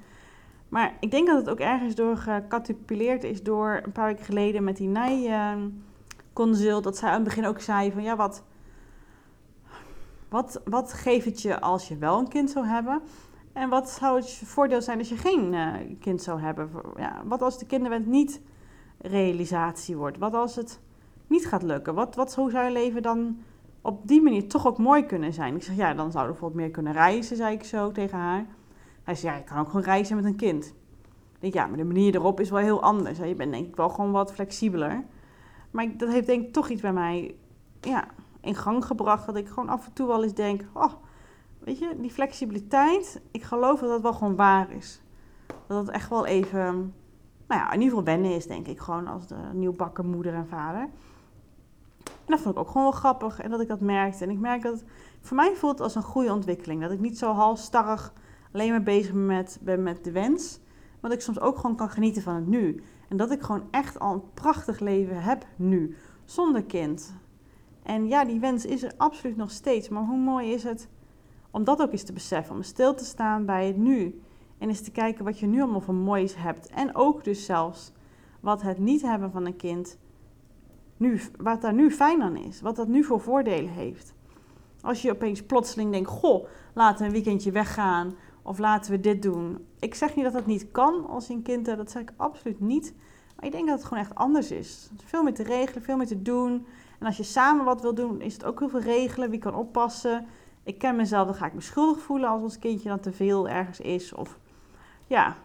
Maar 0.69 0.97
ik 1.01 1.11
denk 1.11 1.27
dat 1.27 1.37
het 1.37 1.51
ook 1.51 1.59
ergens 1.59 1.95
door 1.95 2.17
gecatipuleerd 2.17 3.25
is 3.25 3.43
door 3.43 3.81
een 3.85 3.93
paar 3.93 4.07
weken 4.07 4.25
geleden 4.25 4.65
met 4.65 4.77
die 4.77 4.89
nij-consult. 4.89 6.85
dat 6.85 6.97
zij 6.97 7.09
aan 7.09 7.15
het 7.15 7.25
begin 7.25 7.47
ook 7.47 7.61
zei 7.61 7.93
van 7.93 8.03
ja, 8.03 8.17
wat, 8.17 8.43
wat, 10.29 10.61
wat 10.65 10.93
geeft 10.93 11.25
het 11.25 11.43
je 11.43 11.61
als 11.61 11.89
je 11.89 11.97
wel 11.97 12.19
een 12.19 12.29
kind 12.29 12.51
zou 12.51 12.67
hebben? 12.67 13.03
En 13.53 13.69
wat 13.69 13.91
zou 13.91 14.17
het 14.17 14.31
voordeel 14.45 14.83
zijn 14.83 14.99
als 14.99 15.09
je 15.09 15.17
geen 15.17 15.53
uh, 15.53 15.73
kind 16.01 16.23
zou 16.23 16.41
hebben? 16.41 16.71
Ja, 16.97 17.23
wat 17.25 17.43
als 17.43 17.59
de 17.59 17.67
kinderwens 17.67 18.07
niet 18.07 18.41
realisatie 19.05 19.97
wordt? 19.97 20.19
Wat 20.19 20.35
als 20.35 20.57
het 20.57 20.81
niet 21.27 21.47
gaat 21.47 21.63
lukken? 21.63 21.95
Wat, 21.95 22.15
wat, 22.15 22.33
zou 22.33 22.53
je 22.53 22.71
leven 22.71 23.03
dan 23.03 23.39
op 23.81 24.09
die 24.09 24.23
manier 24.23 24.49
toch 24.49 24.67
ook 24.67 24.79
mooi 24.79 25.07
kunnen 25.07 25.33
zijn? 25.33 25.55
Ik 25.55 25.63
zeg, 25.63 25.77
ja, 25.77 25.95
dan 25.95 26.11
zou 26.11 26.25
je 26.25 26.31
bijvoorbeeld 26.31 26.61
meer 26.61 26.71
kunnen 26.71 26.93
reizen, 26.93 27.37
zei 27.37 27.55
ik 27.55 27.65
zo 27.65 27.93
tegen 27.93 28.19
haar. 28.19 28.47
Hij 29.03 29.15
zei, 29.15 29.33
ja, 29.33 29.39
je 29.39 29.45
kan 29.45 29.59
ook 29.59 29.67
gewoon 29.67 29.83
reizen 29.83 30.17
met 30.17 30.25
een 30.25 30.37
kind. 30.37 30.65
Ik 30.65 31.41
denk, 31.41 31.55
ja, 31.55 31.67
maar 31.67 31.77
de 31.77 31.85
manier 31.85 32.15
erop 32.15 32.41
is 32.41 32.51
wel 32.51 32.61
heel 32.61 32.83
anders. 32.83 33.19
Je 33.19 33.35
bent 33.35 33.53
denk 33.53 33.67
ik 33.67 33.77
wel 33.77 33.89
gewoon 33.89 34.13
wat 34.13 34.33
flexibeler. 34.33 35.05
Maar 35.71 35.97
dat 35.97 36.09
heeft 36.09 36.27
denk 36.27 36.43
ik 36.43 36.53
toch 36.53 36.69
iets 36.69 36.81
bij 36.81 36.93
mij 36.93 37.35
ja, 37.81 38.05
in 38.41 38.55
gang 38.55 38.85
gebracht. 38.85 39.27
Dat 39.27 39.37
ik 39.37 39.49
gewoon 39.49 39.69
af 39.69 39.87
en 39.87 39.93
toe 39.93 40.07
wel 40.07 40.23
eens 40.23 40.35
denk, 40.35 40.65
oh, 40.73 40.93
weet 41.59 41.79
je, 41.79 41.97
die 41.99 42.11
flexibiliteit. 42.11 43.21
Ik 43.31 43.43
geloof 43.43 43.81
dat 43.81 43.89
dat 43.89 44.01
wel 44.01 44.13
gewoon 44.13 44.37
waar 44.37 44.71
is. 44.71 45.03
Dat 45.67 45.87
het 45.87 45.95
echt 45.95 46.09
wel 46.09 46.27
even, 46.27 46.95
nou 47.55 47.67
ja, 47.67 47.73
in 47.73 47.81
ieder 47.81 47.99
geval 47.99 48.15
wennen 48.15 48.35
is, 48.37 48.47
denk 48.47 48.67
ik. 48.67 48.81
Gewoon 48.81 49.07
als 49.07 49.27
de 49.27 49.37
nieuwbakken 49.53 50.07
moeder 50.07 50.35
en 50.35 50.47
vader. 50.47 50.81
En 52.05 52.31
dat 52.31 52.41
vond 52.41 52.55
ik 52.55 52.61
ook 52.61 52.67
gewoon 52.67 52.83
wel 52.83 52.93
grappig. 52.93 53.41
En 53.41 53.51
dat 53.51 53.61
ik 53.61 53.69
dat 53.69 53.81
merkte. 53.81 54.25
En 54.25 54.31
ik 54.31 54.39
merk 54.39 54.63
dat 54.63 54.85
voor 55.21 55.37
mij 55.37 55.55
voelt 55.55 55.81
als 55.81 55.95
een 55.95 56.03
goede 56.03 56.33
ontwikkeling. 56.33 56.81
Dat 56.81 56.91
ik 56.91 57.01
niet 57.01 57.19
zo 57.19 57.33
halstarrig 57.33 58.13
alleen 58.53 58.71
maar 58.71 58.83
bezig 58.83 59.13
met, 59.13 59.59
ben 59.63 59.83
met 59.83 60.05
de 60.05 60.11
wens. 60.13 60.61
Maar 61.01 61.11
dat 61.11 61.13
ik 61.13 61.21
soms 61.21 61.41
ook 61.41 61.57
gewoon 61.57 61.77
kan 61.77 61.91
genieten 61.91 62.23
van 62.23 62.35
het 62.35 62.47
nu. 62.47 62.83
En 63.09 63.17
dat 63.17 63.31
ik 63.31 63.43
gewoon 63.43 63.69
echt 63.71 63.99
al 63.99 64.13
een 64.13 64.33
prachtig 64.35 64.81
leven 64.81 65.23
heb 65.23 65.47
nu. 65.57 65.97
Zonder 66.25 66.65
kind. 66.65 67.15
En 67.83 68.09
ja, 68.09 68.25
die 68.25 68.41
wens 68.41 68.65
is 68.65 68.83
er 68.83 68.93
absoluut 68.97 69.37
nog 69.37 69.51
steeds. 69.51 69.89
Maar 69.89 70.03
hoe 70.03 70.19
mooi 70.19 70.53
is 70.53 70.63
het 70.63 70.89
om 71.51 71.65
dat 71.65 71.83
ook 71.83 71.93
eens 71.93 72.03
te 72.03 72.13
beseffen. 72.13 72.55
Om 72.55 72.63
stil 72.63 72.95
te 72.95 73.05
staan 73.05 73.47
bij 73.47 73.67
het 73.67 73.77
nu. 73.77 74.21
En 74.65 74.71
eens 74.71 74.81
te 74.81 74.91
kijken 74.91 75.25
wat 75.25 75.39
je 75.39 75.47
nu 75.47 75.63
allemaal 75.63 75.81
van 75.81 75.95
moois 75.97 76.37
hebt. 76.37 76.69
En 76.69 76.95
ook 76.95 77.25
dus 77.25 77.45
zelfs 77.45 77.93
wat 78.41 78.63
het 78.63 78.79
niet 78.79 79.03
hebben 79.03 79.31
van 79.31 79.47
een 79.47 79.57
kind. 79.57 79.99
Nu, 80.97 81.21
wat 81.37 81.61
daar 81.61 81.75
nu 81.75 81.91
fijn 81.91 82.23
aan 82.23 82.37
is. 82.37 82.61
Wat 82.61 82.77
dat 82.77 82.89
nu 82.89 83.05
voor 83.05 83.21
voordelen 83.21 83.71
heeft. 83.71 84.15
Als 84.81 85.03
je 85.03 85.11
opeens 85.11 85.43
plotseling 85.43 85.91
denkt: 85.91 86.11
Goh, 86.11 86.47
laten 86.75 86.99
we 86.99 87.05
een 87.05 87.13
weekendje 87.13 87.51
weggaan. 87.51 88.15
Of 88.43 88.59
laten 88.59 88.91
we 88.91 89.01
dit 89.01 89.23
doen. 89.23 89.67
Ik 89.79 89.95
zeg 89.95 90.15
niet 90.15 90.25
dat 90.25 90.35
dat 90.35 90.47
niet 90.47 90.71
kan 90.71 91.07
als 91.07 91.29
een 91.29 91.43
kind. 91.43 91.65
Dat 91.65 91.91
zeg 91.91 92.03
ik 92.03 92.13
absoluut 92.17 92.61
niet. 92.61 92.95
Maar 93.37 93.45
ik 93.45 93.53
denk 93.53 93.69
dat 93.69 93.79
het 93.79 93.87
gewoon 93.87 94.03
echt 94.03 94.15
anders 94.15 94.51
is. 94.51 94.91
Veel 95.05 95.23
meer 95.23 95.35
te 95.35 95.43
regelen, 95.43 95.83
veel 95.83 95.97
meer 95.97 96.07
te 96.07 96.23
doen. 96.23 96.67
En 96.99 97.07
als 97.07 97.17
je 97.17 97.23
samen 97.23 97.65
wat 97.65 97.81
wil 97.81 97.95
doen, 97.95 98.21
is 98.21 98.33
het 98.33 98.45
ook 98.45 98.59
heel 98.59 98.69
veel 98.69 98.81
regelen. 98.81 99.31
Wie 99.31 99.39
kan 99.39 99.55
oppassen? 99.55 100.27
Ik 100.63 100.79
ken 100.79 100.97
mezelf, 100.97 101.27
dan 101.27 101.35
ga 101.35 101.47
ik 101.47 101.55
me 101.55 101.61
schuldig 101.61 102.03
voelen 102.03 102.29
als 102.29 102.43
ons 102.43 102.59
kindje 102.59 102.89
dan 102.89 103.01
te 103.01 103.13
veel 103.13 103.49
ergens 103.49 103.81
is. 103.81 104.13
Of 104.13 104.39
ja, 105.15 105.37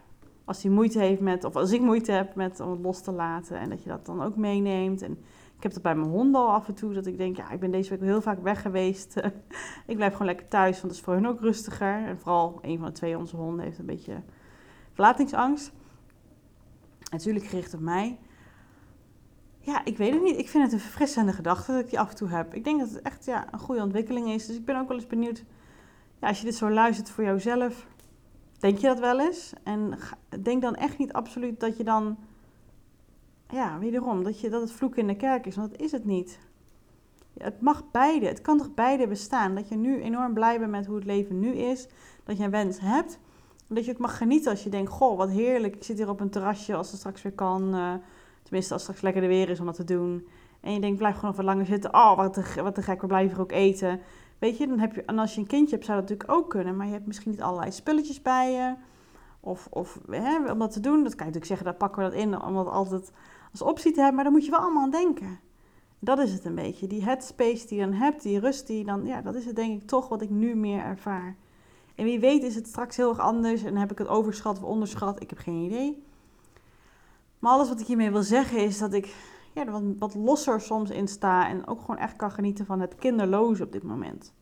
als 0.46 0.64
hij 0.64 0.72
moeite 0.72 1.00
heeft 1.00 1.22
met, 1.22 1.44
of 1.44 1.56
als 1.56 1.72
ik 1.72 1.82
moeite 1.82 2.12
heb 2.12 2.36
met 2.36 2.60
om 2.60 2.72
het 2.72 2.80
los 2.80 3.02
te 3.02 3.12
laten. 3.12 3.60
En 3.60 3.70
dat 3.70 3.84
je 3.84 3.90
dat 3.90 4.06
dan 4.06 4.24
ook 4.24 4.36
meeneemt. 4.36 5.02
En 5.02 5.12
ik 5.58 5.64
heb 5.64 5.74
dat 5.74 5.82
bij 5.82 5.96
mijn 5.96 6.10
honden 6.10 6.42
al 6.42 6.52
af 6.52 6.68
en 6.68 6.74
toe, 6.74 6.94
dat 6.94 7.06
ik 7.06 7.18
denk, 7.18 7.38
ja, 7.38 7.52
ik 7.52 7.60
ben 7.60 7.72
deze 7.72 7.90
week 7.90 8.02
heel 8.02 8.22
vaak 8.22 8.42
weg 8.44 8.62
geweest. 8.62 9.16
ik 9.92 9.96
blijf 9.96 10.12
gewoon 10.12 10.28
lekker 10.28 10.48
thuis, 10.48 10.72
want 10.72 10.84
het 10.84 10.92
is 10.92 11.02
voor 11.02 11.14
hun 11.14 11.28
ook 11.28 11.40
rustiger. 11.40 12.06
En 12.08 12.20
vooral 12.20 12.60
een 12.62 12.78
van 12.78 12.88
de 12.88 12.94
twee 12.94 13.18
onze 13.18 13.36
honden 13.36 13.66
heeft 13.66 13.80
een 13.80 13.86
beetje 13.86 14.22
verlatingsangst. 14.94 15.72
Natuurlijk 17.12 17.46
gericht 17.46 17.74
op 17.74 17.80
mij. 17.80 18.20
Ja, 19.60 19.86
ik 19.86 19.98
weet 19.98 20.14
het 20.14 20.24
niet. 20.24 20.38
Ik 20.38 20.50
vind 20.50 20.64
het 20.64 20.74
een 20.74 20.80
verfrissende 20.80 21.34
gedachte 21.34 21.72
dat 21.72 21.82
ik 21.82 21.90
die 21.90 22.00
af 22.00 22.10
en 22.10 22.16
toe 22.16 22.28
heb. 22.28 22.54
Ik 22.54 22.64
denk 22.64 22.80
dat 22.80 22.90
het 22.90 23.02
echt 23.02 23.26
ja, 23.26 23.54
een 23.54 23.60
goede 23.60 23.82
ontwikkeling 23.82 24.30
is. 24.30 24.46
Dus 24.46 24.56
ik 24.56 24.66
ben 24.66 24.80
ook 24.80 24.88
wel 24.88 24.98
eens 24.98 25.08
benieuwd, 25.08 25.44
ja, 26.20 26.28
als 26.28 26.40
je 26.40 26.46
dit 26.46 26.56
zo 26.56 26.70
luistert 26.70 27.10
voor 27.10 27.24
jouzelf, 27.24 27.88
denk 28.60 28.78
je 28.78 28.88
dat 28.88 29.00
wel 29.00 29.20
eens? 29.20 29.54
En 29.64 29.98
denk 30.42 30.62
dan 30.62 30.76
echt 30.76 30.98
niet 30.98 31.14
absoluut 31.14 31.60
dat 31.60 31.78
je 31.78 31.84
dan, 31.84 32.18
ja, 33.50 33.80
wederom, 33.80 34.24
dat, 34.24 34.40
je, 34.40 34.50
dat 34.50 34.62
het 34.62 34.72
vloek 34.72 34.96
in 34.96 35.08
de 35.08 35.16
kerk 35.16 35.46
is. 35.46 35.56
Want 35.56 35.72
dat 35.72 35.82
is 35.82 35.92
het 35.92 36.06
niet. 36.06 36.40
Ja, 37.34 37.44
het 37.44 37.62
mag 37.62 37.84
beide. 37.92 38.26
Het 38.26 38.42
kan 38.42 38.58
toch 38.58 38.74
beide 38.74 39.08
bestaan. 39.08 39.56
Dat 39.56 39.70
je 39.70 39.76
nu 39.76 40.02
enorm 40.02 40.34
blij 40.34 40.60
bent 40.60 40.72
met 40.72 40.86
hoe 40.86 40.96
het 40.96 41.06
leven 41.06 41.40
nu 41.40 41.52
is. 41.52 41.88
Dat 42.24 42.38
je 42.38 42.44
een 42.44 42.52
wens 42.52 42.80
hebt. 42.80 43.20
Dat 43.68 43.86
je 43.86 43.92
ook 43.92 43.98
mag 43.98 44.18
genieten 44.18 44.52
als 44.52 44.64
je 44.64 44.70
denkt, 44.70 44.92
goh, 44.92 45.18
wat 45.18 45.30
heerlijk. 45.30 45.76
Ik 45.76 45.84
zit 45.84 45.98
hier 45.98 46.10
op 46.10 46.20
een 46.20 46.30
terrasje 46.30 46.76
als 46.76 46.90
het 46.90 47.00
straks 47.00 47.22
weer 47.22 47.34
kan. 47.34 47.76
Uh, 47.76 47.94
Tenminste, 48.50 48.74
als 48.74 48.88
het 48.88 48.96
straks 48.96 49.02
lekker 49.02 49.32
weer 49.32 49.50
is 49.50 49.60
om 49.60 49.66
dat 49.66 49.76
te 49.76 49.84
doen. 49.84 50.28
En 50.62 50.74
je 50.74 50.80
denkt, 50.80 50.98
blijf 50.98 51.16
gewoon 51.16 51.36
wat 51.36 51.46
langer 51.46 51.66
zitten. 51.66 51.94
Oh, 51.94 52.16
wat 52.16 52.34
te, 52.34 52.64
wat 52.64 52.76
te 52.76 52.82
gek, 52.82 53.02
we 53.02 53.08
blijven 53.08 53.36
er 53.36 53.42
ook 53.42 53.52
eten. 53.52 54.00
Weet 54.40 54.58
je, 54.58 54.68
dan 54.68 54.80
heb 54.80 54.96
je, 54.96 55.04
en 55.04 55.20
als 55.20 55.34
je 55.36 55.42
een 55.42 55.48
kindje 55.48 55.76
hebt, 55.76 55.86
zou 55.86 56.00
dat 56.00 56.10
natuurlijk 56.10 56.40
ook 56.40 56.50
kunnen. 56.50 56.76
Maar 56.76 56.86
je 56.86 56.92
hebt 56.92 57.08
misschien 57.08 57.32
niet 57.32 57.42
allerlei 57.42 57.72
spulletjes 57.72 58.22
bij 58.22 58.52
je. 58.52 58.76
Of, 59.40 59.68
of 59.70 60.00
hè, 60.10 60.52
om 60.52 60.60
dat 60.60 60.72
te 60.72 60.80
doen, 60.80 61.04
dat 61.04 61.16
kan 61.16 61.26
je 61.28 61.34
natuurlijk 61.34 61.46
zeggen, 61.46 61.66
daar 61.66 61.76
pakken 61.76 62.04
we 62.04 62.10
dat 62.10 62.20
in. 62.20 62.42
Om 62.42 62.54
dat 62.54 62.68
altijd 62.68 63.12
als 63.52 63.62
optie 63.62 63.92
te 63.92 63.98
hebben. 63.98 64.16
Maar 64.16 64.24
daar 64.24 64.34
moet 64.34 64.46
je 64.46 64.52
wel 64.52 64.60
allemaal 64.60 64.84
aan 64.84 64.92
denken. 64.92 65.40
Dat 66.00 66.20
is 66.20 66.32
het 66.34 66.46
een 66.46 66.56
beetje. 66.56 66.88
Die 66.88 67.04
headspace 67.04 67.68
die 67.68 67.80
je 67.80 67.86
dan 67.86 67.94
hebt, 67.94 68.24
die 68.24 68.40
rust 68.40 68.68
die 68.68 68.78
je 68.78 68.84
dan... 68.84 69.06
Ja, 69.06 69.22
dat 69.22 69.36
is 69.36 69.46
het 69.46 69.56
denk 69.56 69.82
ik 69.82 69.88
toch 69.88 70.10
wat 70.10 70.22
ik 70.22 70.30
nu 70.30 70.56
meer 70.56 70.84
ervaar. 70.84 71.36
En 71.96 72.04
wie 72.06 72.20
weet 72.20 72.44
is 72.44 72.56
het 72.56 72.68
straks 72.68 72.98
heel 72.98 73.10
erg 73.10 73.20
anders. 73.20 73.64
En 73.64 73.78
heb 73.78 73.92
ik 73.92 73.98
het 73.98 74.08
overschat 74.08 74.58
of 74.58 74.64
onderschat. 74.64 75.22
Ik 75.22 75.30
heb 75.30 75.40
geen 75.40 75.64
idee. 75.64 76.04
Maar 77.40 77.52
alles 77.52 77.70
wat 77.70 77.80
ik 77.80 77.88
hiermee 77.88 78.12
wil 78.12 78.24
zeggen 78.24 78.58
is 78.58 78.78
dat 78.78 78.94
ik 78.94 79.16
ja, 79.66 79.72
wat, 79.72 79.84
wat 79.98 80.16
losser 80.16 80.62
soms 80.62 80.90
in 80.90 81.08
sta. 81.08 81.48
En 81.50 81.68
ook 81.68 81.80
gewoon 81.80 81.98
echt 81.98 82.16
kan 82.16 82.32
genieten 82.32 82.66
van 82.66 82.80
het 82.80 82.96
kinderloze 82.96 83.64
op 83.64 83.72
dit 83.72 83.84
moment. 83.84 84.34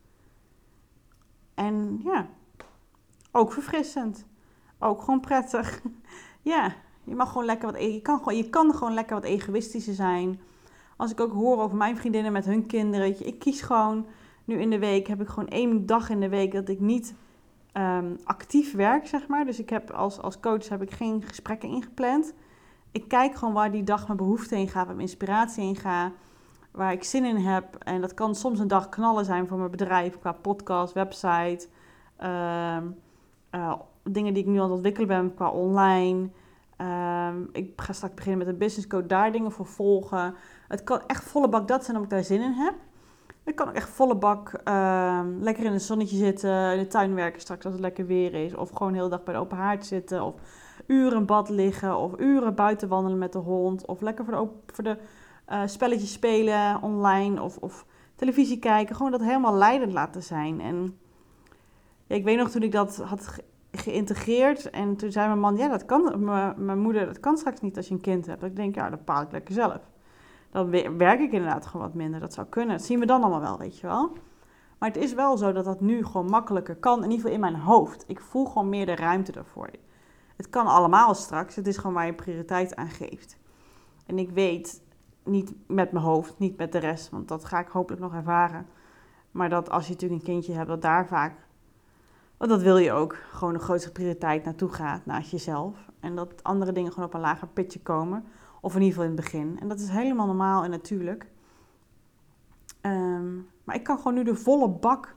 En 1.53 2.00
ja, 2.03 2.27
ook 3.31 3.51
verfrissend. 3.51 4.25
Ook 4.79 5.01
gewoon 5.01 5.19
prettig. 5.19 5.81
ja, 6.41 6.75
Je 7.03 7.15
mag 7.15 7.27
gewoon 7.27 7.45
lekker 7.45 7.71
wat, 7.71 7.81
e- 7.81 7.93
je 7.93 8.01
kan 8.01 8.17
gewoon, 8.17 8.38
je 8.38 8.50
kan 8.50 8.74
gewoon 8.74 8.93
lekker 8.93 9.15
wat 9.15 9.24
egoïstischer 9.24 9.93
zijn. 9.93 10.39
Als 10.97 11.12
ik 11.12 11.19
ook 11.19 11.31
hoor 11.33 11.62
over 11.62 11.77
mijn 11.77 11.97
vriendinnen 11.97 12.31
met 12.31 12.45
hun 12.45 12.65
kinderen, 12.65 13.25
ik 13.27 13.39
kies 13.39 13.62
gewoon 13.62 14.05
nu 14.45 14.59
in 14.59 14.69
de 14.69 14.79
week, 14.79 15.07
heb 15.07 15.21
ik 15.21 15.27
gewoon 15.27 15.50
één 15.50 15.86
dag 15.86 16.09
in 16.09 16.19
de 16.19 16.29
week 16.29 16.51
dat 16.51 16.69
ik 16.69 16.79
niet 16.79 17.15
ehm, 17.71 18.15
actief 18.24 18.74
werk, 18.74 19.07
zeg 19.07 19.27
maar. 19.27 19.45
Dus 19.45 19.59
ik 19.59 19.69
heb 19.69 19.91
als, 19.91 20.19
als 20.21 20.39
coach 20.39 20.69
heb 20.69 20.81
ik 20.81 20.91
geen 20.91 21.21
gesprekken 21.24 21.69
ingepland. 21.69 22.33
Ik 22.97 23.07
kijk 23.07 23.35
gewoon 23.35 23.53
waar 23.53 23.71
die 23.71 23.83
dag 23.83 24.05
mijn 24.05 24.17
behoefte 24.17 24.55
heen 24.55 24.67
gaat, 24.67 24.85
waar 24.85 24.95
mijn 24.95 25.07
inspiratie 25.07 25.63
heen 25.63 25.75
gaat, 25.75 26.11
waar 26.71 26.91
ik 26.91 27.03
zin 27.03 27.25
in 27.25 27.35
heb. 27.35 27.75
En 27.75 28.01
dat 28.01 28.13
kan 28.13 28.35
soms 28.35 28.59
een 28.59 28.67
dag 28.67 28.89
knallen 28.89 29.25
zijn 29.25 29.47
voor 29.47 29.57
mijn 29.57 29.71
bedrijf, 29.71 30.19
qua 30.19 30.31
podcast, 30.31 30.93
website, 30.93 31.67
ehm, 32.17 32.83
eh, 33.49 33.73
dingen 34.03 34.33
die 34.33 34.43
ik 34.43 34.49
nu 34.49 34.57
aan 34.57 34.63
het 34.63 34.71
ontwikkelen 34.71 35.07
ben 35.07 35.33
qua 35.33 35.49
online. 35.49 36.29
Ehm, 36.77 37.41
ik 37.51 37.73
ga 37.75 37.93
straks 37.93 38.13
beginnen 38.13 38.39
met 38.39 38.47
een 38.47 38.59
business 38.59 38.87
code, 38.87 39.07
daar 39.07 39.31
dingen 39.31 39.51
voor 39.51 39.65
volgen. 39.65 40.35
Het 40.67 40.83
kan 40.83 41.01
echt 41.07 41.23
volle 41.23 41.49
bak 41.49 41.67
dat 41.67 41.85
zijn 41.85 41.97
omdat 41.97 42.11
ik 42.11 42.17
daar 42.17 42.37
zin 42.37 42.45
in 42.45 42.53
heb. 42.53 42.73
Ik 43.43 43.55
kan 43.55 43.67
ook 43.67 43.75
echt 43.75 43.89
volle 43.89 44.15
bak 44.15 44.53
ehm, 44.63 45.27
lekker 45.39 45.65
in 45.65 45.71
het 45.71 45.81
zonnetje 45.83 46.17
zitten, 46.17 46.73
in 46.73 46.79
de 46.79 46.87
tuin 46.87 47.15
werken 47.15 47.41
straks 47.41 47.65
als 47.65 47.73
het 47.73 47.83
lekker 47.83 48.05
weer 48.05 48.33
is. 48.33 48.55
Of 48.55 48.69
gewoon 48.69 48.93
heel 48.93 49.03
de 49.03 49.09
dag 49.09 49.23
bij 49.23 49.33
de 49.33 49.39
open 49.39 49.57
haard 49.57 49.85
zitten. 49.85 50.23
Of 50.23 50.35
uren 50.88 51.25
bad 51.25 51.50
liggen. 51.50 51.98
Of 51.98 52.20
uren 52.20 52.56
buiten 52.56 52.88
wandelen 52.88 53.17
met 53.17 53.34
de 53.34 53.39
hond. 53.39 53.86
Of 53.86 54.01
lekker 54.01 54.25
voor 54.25 54.34
de, 54.34 54.50
voor 54.74 54.84
de 54.84 54.98
uh, 55.50 55.62
spelletjes 55.65 56.12
spelen 56.12 56.82
online. 56.82 57.41
Of, 57.41 57.58
of 57.58 57.86
televisie 58.15 58.60
kijken. 58.60 58.96
Gewoon 58.96 59.12
dat 59.12 59.22
helemaal 59.22 59.56
leidend 59.56 59.94
laten 59.94 60.24
zijn. 60.24 60.62
En 60.62 60.98
ja, 62.06 62.15
ik 62.15 62.24
weet 62.24 62.38
nog 62.38 62.50
toen 62.50 62.63
ik 62.63 62.72
dat 62.72 62.98
had 62.98 63.44
geïntegreerd. 63.72 64.70
En 64.70 64.96
toen 64.96 65.12
zei 65.12 65.27
mijn 65.27 65.39
man, 65.39 65.58
ja, 65.58 65.67
dat 65.67 65.86
kan, 65.86 66.24
mijn 66.58 66.79
moeder, 66.79 67.06
dat 67.06 67.20
kan 67.20 67.38
straks 67.38 67.62
niet 67.62 67.77
als 67.77 67.88
je 67.88 67.94
een 67.94 68.01
kind 68.01 68.25
hebt. 68.25 68.44
Ik 68.44 68.56
denk, 68.56 68.75
ja, 68.75 68.89
dat 68.89 69.00
bepaal 69.00 69.22
ik 69.22 69.32
lekker 69.32 69.53
zelf. 69.53 69.79
Dan 70.51 70.70
werk 70.98 71.20
ik 71.20 71.32
inderdaad 71.32 71.65
gewoon 71.65 71.86
wat 71.86 71.96
minder. 71.96 72.20
Dat 72.20 72.34
zou 72.34 72.48
kunnen. 72.48 72.77
Dat 72.77 72.86
zien 72.86 73.00
we 73.00 73.06
dan 73.06 73.22
allemaal 73.22 73.41
wel, 73.41 73.58
weet 73.58 73.79
je 73.79 73.88
wel. 73.88 74.12
Maar 74.79 74.89
het 74.89 74.98
is 74.98 75.13
wel 75.13 75.38
zo 75.38 75.51
dat 75.51 75.65
dat 75.65 75.82
nu 75.82 76.06
gewoon 76.06 76.25
makkelijker 76.25 76.75
kan. 76.75 76.98
In 76.98 77.03
ieder 77.03 77.17
geval 77.17 77.32
in 77.32 77.39
mijn 77.39 77.56
hoofd. 77.56 78.03
Ik 78.08 78.20
voel 78.20 78.46
gewoon 78.46 78.70
meer 78.70 78.86
de 78.86 78.96
ruimte 78.96 79.32
daarvoor. 79.32 79.70
Het 80.38 80.50
kan 80.50 80.65
allemaal 80.65 81.15
straks. 81.15 81.56
Het 81.56 81.67
is 81.67 81.77
gewoon 81.77 81.94
waar 81.94 82.06
je 82.06 82.13
prioriteit 82.13 82.75
aan 82.75 82.89
geeft. 82.89 83.38
En 84.06 84.20
ik 84.20 84.29
weet, 84.29 84.82
niet 85.24 85.53
met 85.67 85.91
mijn 85.91 86.06
hoofd, 86.06 86.39
niet 86.39 86.58
met 86.58 86.72
de 86.72 86.77
rest. 86.77 87.10
Want 87.10 87.27
dat 87.27 87.46
ga 87.46 87.60
ik 87.60 87.67
hopelijk 87.67 88.01
nog 88.01 88.13
ervaren. 88.13 88.67
Maar 89.32 89.50
dat 89.50 89.70
als 89.70 89.88
je 89.88 89.94
natuurlijk 89.94 90.22
een 90.22 90.27
kindje 90.27 90.53
hebt, 90.53 90.67
dat 90.67 90.82
daar 90.82 91.08
vaak 91.08 91.48
want 92.38 92.51
dat 92.51 92.62
wil 92.62 92.77
je 92.77 92.91
ook. 92.91 93.17
Gewoon 93.32 93.53
de 93.53 93.60
grootste 93.60 93.91
prioriteit 93.91 94.44
naartoe 94.44 94.70
gaat, 94.70 95.06
naast 95.06 95.32
jezelf. 95.32 95.89
En 96.00 96.15
dat 96.15 96.44
andere 96.44 96.72
dingen 96.72 96.91
gewoon 96.91 97.08
op 97.08 97.13
een 97.13 97.20
lager 97.20 97.48
pitje 97.48 97.79
komen. 97.79 98.25
Of 98.62 98.75
in 98.75 98.82
ieder 98.82 98.94
geval 98.96 99.10
in 99.10 99.15
het 99.15 99.25
begin. 99.25 99.58
En 99.60 99.67
dat 99.67 99.79
is 99.79 99.89
helemaal 99.89 100.25
normaal 100.25 100.63
en 100.63 100.70
natuurlijk. 100.70 101.27
Ehm, 102.82 103.36
maar 103.63 103.75
ik 103.75 103.84
kan 103.84 103.98
gewoon 103.98 104.13
nu 104.13 104.24
de 104.24 104.36
volle 104.36 104.70
bak 104.70 105.15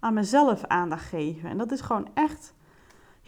aan 0.00 0.14
mezelf 0.14 0.64
aandacht 0.64 1.04
geven. 1.04 1.50
En 1.50 1.58
dat 1.58 1.72
is 1.72 1.80
gewoon 1.80 2.08
echt 2.14 2.54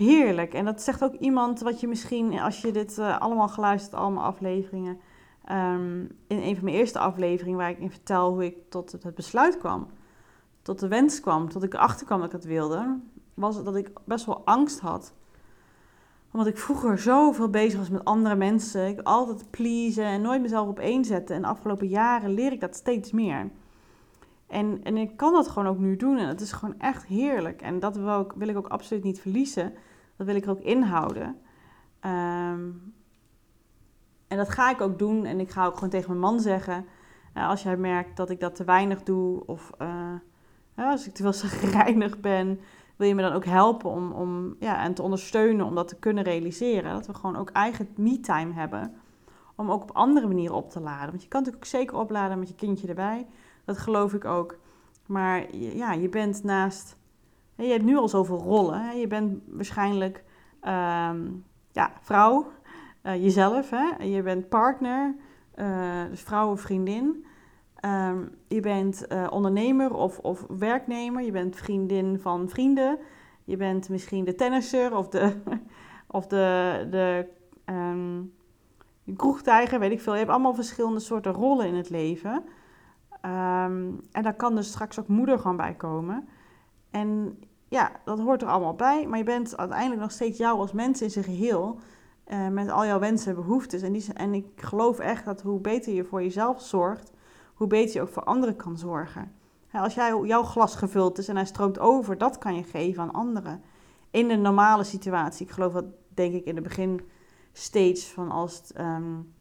heerlijk. 0.01 0.55
En 0.55 0.65
dat 0.65 0.83
zegt 0.83 1.05
ook 1.05 1.15
iemand 1.15 1.61
wat 1.61 1.81
je 1.81 1.89
misschien, 1.89 2.41
als 2.41 2.61
je 2.61 2.73
dit 2.73 2.99
uh, 2.99 3.21
allemaal 3.21 3.49
geluisterd, 3.49 3.95
allemaal 3.95 4.25
afleveringen. 4.25 4.99
Um, 5.51 6.01
in 6.27 6.43
een 6.43 6.55
van 6.55 6.65
mijn 6.65 6.77
eerste 6.77 6.99
afleveringen, 6.99 7.59
waar 7.59 7.71
ik 7.71 7.79
in 7.79 7.91
vertel 7.91 8.33
hoe 8.33 8.45
ik 8.45 8.57
tot 8.69 8.93
het 8.93 9.15
besluit 9.15 9.59
kwam. 9.59 9.87
Tot 10.63 10.79
de 10.79 10.89
wens 10.89 11.21
kwam, 11.21 11.49
tot 11.49 11.63
ik 11.63 11.75
erachter 11.75 12.07
kwam 12.07 12.19
dat 12.19 12.27
ik 12.27 12.33
het 12.33 12.45
wilde 12.45 12.99
was 13.41 13.65
dat 13.65 13.77
ik 13.77 13.91
best 14.05 14.27
wel 14.27 14.43
angst 14.45 14.81
had. 14.81 15.13
Omdat 16.33 16.49
ik 16.49 16.59
vroeger 16.59 16.99
zoveel 16.99 17.51
bezig 17.51 17.79
was 17.79 17.89
met 17.89 18.05
andere 18.05 18.35
mensen. 18.35 18.89
Ik 18.89 19.01
altijd 19.01 19.51
pleasen 19.51 20.05
en 20.05 20.23
nooit 20.23 20.43
mezelf 20.43 20.69
op 20.69 20.79
één 20.79 21.05
zetten. 21.05 21.37
En 21.37 21.43
de 21.43 21.49
afgelopen 21.49 21.89
jaren 21.89 22.31
leer 22.31 22.53
ik 22.53 22.61
dat 22.61 22.75
steeds 22.75 23.13
meer. 23.13 23.51
En, 24.47 24.81
en 24.83 24.97
ik 24.97 25.17
kan 25.17 25.33
dat 25.33 25.49
gewoon 25.49 25.69
ook 25.69 25.79
nu 25.79 25.97
doen. 25.97 26.19
En 26.19 26.29
het 26.29 26.41
is 26.41 26.53
gewoon 26.53 26.79
echt 26.79 27.07
heerlijk. 27.07 27.63
En 27.63 27.81
dat 27.81 27.97
ik, 27.97 28.33
wil 28.33 28.49
ik 28.49 28.57
ook 28.57 28.69
absoluut 28.69 29.05
niet 29.05 29.21
verliezen. 29.21 29.73
Dat 30.21 30.29
wil 30.29 30.39
ik 30.39 30.45
er 30.45 30.51
ook 30.51 30.61
inhouden. 30.61 31.37
Ehm, 32.01 32.71
en 34.29 34.37
dat 34.37 34.49
ga 34.49 34.71
ik 34.71 34.81
ook 34.81 34.99
doen. 34.99 35.25
En 35.25 35.41
ik 35.41 35.51
ga 35.51 35.67
ook 35.67 35.75
gewoon 35.75 35.89
tegen 35.89 36.09
mijn 36.09 36.21
man 36.21 36.41
zeggen. 36.41 36.87
Uh, 37.35 37.49
als 37.49 37.63
jij 37.63 37.77
merkt 37.77 38.17
dat 38.17 38.31
ik 38.31 38.41
dat 38.41 38.55
te 38.55 38.65
weinig 38.65 39.03
doe. 39.03 39.47
Of 39.47 39.71
uh, 39.83 40.89
als 40.91 41.07
ik 41.07 41.15
te 41.15 41.23
veel 41.23 41.33
zagrijnig 41.49 42.21
ben 42.21 42.61
wil 42.97 43.09
je 43.09 43.15
me 43.15 43.23
dan 43.23 43.33
ook 43.33 43.45
helpen 43.45 43.91
om, 43.91 44.13
om 44.13 44.57
ja, 44.59 44.83
en 44.83 44.95
te 44.95 45.03
ondersteunen 45.03 45.67
om 45.67 45.75
dat 45.75 45.89
te 45.89 45.99
kunnen 45.99 46.25
realiseren. 46.25 46.93
Dat 46.93 47.07
we 47.07 47.15
gewoon 47.15 47.37
ook 47.37 47.51
eigen 47.51 47.89
me-time 47.97 48.53
hebben. 48.53 48.95
Om 49.55 49.71
ook 49.71 49.83
op 49.83 49.91
andere 49.91 50.27
manieren 50.27 50.57
op 50.57 50.71
te 50.71 50.81
laden. 50.81 51.11
Want 51.11 51.23
je 51.23 51.29
kan 51.29 51.41
natuurlijk 51.41 51.67
ook 51.67 51.81
zeker 51.81 51.97
opladen 51.97 52.39
met 52.39 52.49
je 52.49 52.55
kindje 52.55 52.89
erbij. 52.89 53.27
Dat 53.65 53.79
geloof 53.79 54.15
ik 54.15 54.25
ook. 54.25 54.59
Maar 55.07 55.57
ja, 55.57 55.93
je 55.93 56.09
bent 56.09 56.43
naast. 56.43 56.99
Je 57.61 57.71
hebt 57.71 57.85
nu 57.85 57.97
al 57.97 58.09
zoveel 58.09 58.39
rollen. 58.39 58.99
Je 58.99 59.07
bent 59.07 59.43
waarschijnlijk 59.47 60.25
ehm, 60.61 61.19
ja, 61.73 61.93
vrouw, 62.01 62.47
uh, 63.03 63.23
jezelf. 63.23 63.71
Hè? 63.71 64.05
Je 64.05 64.23
bent 64.23 64.49
partner, 64.49 65.15
uh, 65.57 66.05
dus 66.11 66.23
vrouw 66.23 66.51
of 66.51 66.61
vriendin. 66.61 67.25
Um, 67.85 68.31
je 68.49 68.61
bent 68.61 69.07
uh, 69.13 69.27
ondernemer 69.31 69.95
of, 69.95 70.19
of 70.19 70.47
werknemer, 70.49 71.23
je 71.23 71.31
bent 71.31 71.57
vriendin 71.57 72.19
van 72.19 72.49
vrienden, 72.49 72.99
je 73.45 73.57
bent 73.57 73.89
misschien 73.89 74.25
de 74.25 74.35
tennisser 74.35 74.97
of 74.97 75.09
de, 75.09 75.33
of 76.19 76.27
de, 76.27 76.87
de 76.91 77.27
um, 77.73 78.33
kroegtijger, 79.17 79.79
weet 79.79 79.91
ik 79.91 80.01
veel. 80.01 80.13
Je 80.13 80.19
hebt 80.19 80.31
allemaal 80.31 80.55
verschillende 80.55 81.01
soorten 81.01 81.33
rollen 81.33 81.67
in 81.67 81.75
het 81.75 81.91
leven. 81.91 82.45
En 83.21 84.23
daar 84.23 84.35
kan 84.35 84.55
dus 84.55 84.69
straks 84.69 85.01
ook 85.01 85.09
moeder 85.09 85.39
gewoon 85.39 85.57
bij 85.57 85.75
komen. 85.75 86.29
En 86.91 87.39
ja, 87.71 87.91
dat 88.05 88.19
hoort 88.19 88.43
er 88.43 88.49
allemaal 88.49 88.75
bij, 88.75 89.07
maar 89.07 89.19
je 89.19 89.25
bent 89.25 89.57
uiteindelijk 89.57 90.01
nog 90.01 90.11
steeds 90.11 90.39
jou 90.39 90.59
als 90.59 90.73
mens 90.73 91.03
in 91.03 91.11
zijn 91.11 91.25
geheel. 91.25 91.79
Uh, 92.27 92.49
met 92.49 92.71
al 92.71 92.87
jouw 92.87 92.99
wensen 92.99 93.31
en 93.31 93.37
behoeftes. 93.37 93.83
En, 93.83 93.93
die, 93.93 94.13
en 94.13 94.35
ik 94.35 94.47
geloof 94.57 94.99
echt 94.99 95.25
dat 95.25 95.43
hoe 95.43 95.61
beter 95.61 95.93
je 95.93 96.05
voor 96.05 96.23
jezelf 96.23 96.63
zorgt, 96.63 97.13
hoe 97.55 97.67
beter 97.67 97.95
je 97.95 98.01
ook 98.01 98.09
voor 98.09 98.25
anderen 98.25 98.57
kan 98.57 98.79
zorgen. 98.79 99.33
Als 99.73 99.95
jij, 99.95 100.21
jouw 100.23 100.43
glas 100.43 100.77
gevuld 100.77 101.19
is 101.19 101.29
en 101.29 101.37
hij 101.37 101.45
stroomt 101.45 101.79
over, 101.79 102.19
dat 102.19 102.39
kan 102.39 102.55
je 102.55 102.63
geven 102.63 103.03
aan 103.03 103.13
anderen. 103.13 103.63
In 104.11 104.29
de 104.29 104.37
normale 104.37 104.85
situatie. 104.85 105.47
Ik 105.47 105.53
geloof 105.53 105.73
dat, 105.73 105.85
denk 106.09 106.35
ik, 106.35 106.45
in 106.45 106.55
de 106.55 106.61
begin 106.61 107.01
steeds 107.53 108.07
van 108.07 108.31
als 108.31 108.57
het 108.57 108.79
um, 108.81 109.35